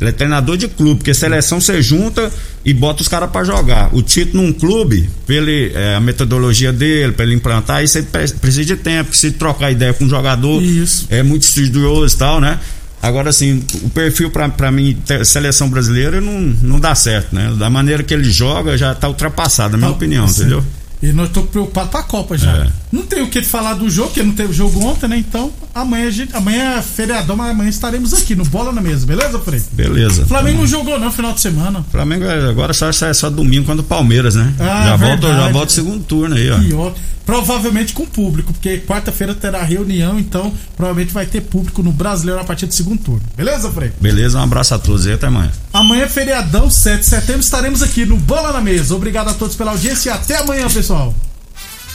Ele 0.00 0.08
é 0.08 0.12
treinador 0.12 0.56
de 0.56 0.66
clube, 0.66 0.96
porque 0.96 1.14
seleção 1.14 1.60
você 1.60 1.80
junta 1.80 2.32
e 2.64 2.74
bota 2.74 3.02
os 3.02 3.08
caras 3.08 3.30
para 3.30 3.44
jogar. 3.44 3.94
O 3.94 4.02
Tite 4.02 4.34
num 4.34 4.52
clube, 4.52 5.08
ele, 5.28 5.70
é, 5.72 5.94
a 5.94 6.00
metodologia 6.00 6.72
dele, 6.72 7.12
para 7.12 7.24
ele 7.24 7.34
implantar, 7.34 7.84
isso 7.84 8.02
precisa 8.40 8.64
de 8.64 8.74
tempo, 8.74 9.10
precisa 9.10 9.32
trocar 9.38 9.70
ideia 9.70 9.92
com 9.92 10.04
o 10.04 10.08
jogador. 10.08 10.60
Isso. 10.60 11.06
É 11.08 11.22
muito 11.22 11.42
estudioso 11.42 12.16
e 12.16 12.18
tal, 12.18 12.40
né? 12.40 12.58
Agora, 13.02 13.30
assim, 13.30 13.64
o 13.82 13.90
perfil 13.90 14.30
para 14.30 14.70
mim, 14.70 14.96
seleção 15.24 15.68
brasileira, 15.68 16.20
não, 16.20 16.40
não 16.62 16.78
dá 16.78 16.94
certo, 16.94 17.34
né? 17.34 17.52
Da 17.58 17.68
maneira 17.68 18.04
que 18.04 18.14
ele 18.14 18.30
joga, 18.30 18.78
já 18.78 18.94
tá 18.94 19.08
ultrapassado, 19.08 19.72
na 19.72 19.78
minha 19.78 19.90
tá, 19.90 19.96
opinião, 19.96 20.28
sim. 20.28 20.42
entendeu? 20.42 20.64
E 21.02 21.12
nós 21.12 21.26
estamos 21.26 21.50
preocupados 21.50 21.90
para 21.90 21.98
a 21.98 22.04
Copa 22.04 22.38
já. 22.38 22.58
É. 22.58 22.68
Não 22.92 23.02
tem 23.02 23.20
o 23.20 23.28
que 23.28 23.42
falar 23.42 23.74
do 23.74 23.90
jogo, 23.90 24.10
porque 24.10 24.22
não 24.22 24.34
teve 24.34 24.52
jogo 24.52 24.80
ontem, 24.84 25.08
né? 25.08 25.18
Então, 25.18 25.52
amanhã, 25.74 26.10
gente, 26.10 26.34
amanhã 26.36 26.78
é 26.78 26.82
feriadão, 26.82 27.36
mas 27.36 27.50
amanhã 27.50 27.70
estaremos 27.70 28.14
aqui 28.14 28.34
no 28.34 28.44
Bola 28.44 28.72
na 28.72 28.80
Mesa, 28.80 29.06
beleza, 29.06 29.38
Frei? 29.38 29.62
Beleza. 29.72 30.26
Flamengo 30.26 30.60
não 30.60 30.66
jogou 30.66 30.98
não 30.98 31.12
final 31.12 31.32
de 31.32 31.40
semana. 31.40 31.84
Flamengo 31.90 32.24
é, 32.24 32.48
agora 32.48 32.72
só 32.72 32.88
é 32.88 33.14
só 33.14 33.30
domingo 33.30 33.66
quando 33.66 33.80
o 33.80 33.84
Palmeiras, 33.84 34.34
né? 34.34 34.52
Ah, 34.58 34.84
já 34.86 34.96
volta, 34.96 35.28
já 35.28 35.48
volta 35.48 35.68
o 35.68 35.74
segundo 35.74 36.04
turno 36.04 36.36
aí, 36.36 36.50
ó. 36.50 36.58
Pior. 36.58 36.94
Provavelmente 37.24 37.92
com 37.92 38.04
público, 38.04 38.52
porque 38.52 38.78
quarta-feira 38.78 39.32
terá 39.32 39.62
reunião, 39.62 40.18
então 40.18 40.52
provavelmente 40.76 41.14
vai 41.14 41.24
ter 41.24 41.40
público 41.40 41.82
no 41.82 41.92
Brasileiro 41.92 42.40
a 42.40 42.44
partir 42.44 42.66
do 42.66 42.74
segundo 42.74 43.00
turno. 43.00 43.22
Beleza, 43.36 43.70
Frei? 43.70 43.92
Beleza, 44.00 44.38
um 44.38 44.42
abraço 44.42 44.74
a 44.74 44.78
todos 44.78 45.06
e 45.06 45.12
até 45.12 45.28
amanhã. 45.28 45.52
Amanhã 45.72 46.04
é 46.04 46.08
feriadão, 46.08 46.68
7 46.68 47.00
de 47.00 47.06
setembro, 47.06 47.40
estaremos 47.40 47.82
aqui 47.82 48.04
no 48.04 48.16
Bola 48.16 48.52
na 48.52 48.60
Mesa. 48.60 48.94
Obrigado 48.94 49.28
a 49.28 49.34
todos 49.34 49.54
pela 49.54 49.70
audiência 49.70 50.10
e 50.10 50.12
até 50.12 50.38
amanhã, 50.38 50.68
pessoal. 50.68 51.14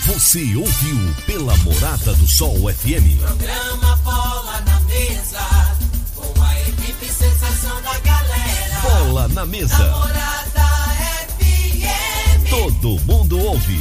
Você 0.06 0.56
ouviu 0.56 1.16
pela 1.26 1.56
Morada 1.58 2.14
do 2.14 2.28
Sol 2.28 2.56
FM. 2.74 3.20
Programa 3.20 3.96
Bola 3.98 4.62
na 4.66 4.80
Mesa, 4.82 5.76
com 6.16 6.42
a 6.42 6.62
equipe 6.62 7.06
sensação 7.06 7.82
da 7.82 8.00
galera. 8.00 8.80
Bola 8.82 9.28
na 9.28 9.46
Mesa. 9.46 9.78
Morada 9.78 10.68
FM. 11.40 12.50
Todo 12.50 13.00
mundo 13.02 13.38
ouve, 13.40 13.80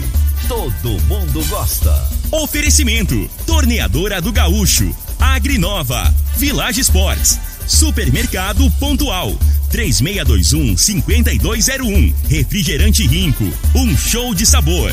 todo 0.48 1.00
mundo 1.02 1.44
gosta. 1.48 1.92
Oferecimento: 2.32 3.30
Torneadora 3.46 4.20
do 4.20 4.32
Gaúcho, 4.32 4.92
Agrinova, 5.20 6.12
Village 6.36 6.80
Sports, 6.80 7.38
Supermercado 7.68 8.68
Pontual. 8.80 9.32
3621 9.70 10.76
5201. 10.76 12.14
Refrigerante 12.28 13.06
Rinco. 13.06 13.44
Um 13.74 13.96
show 13.96 14.34
de 14.34 14.46
sabor. 14.46 14.92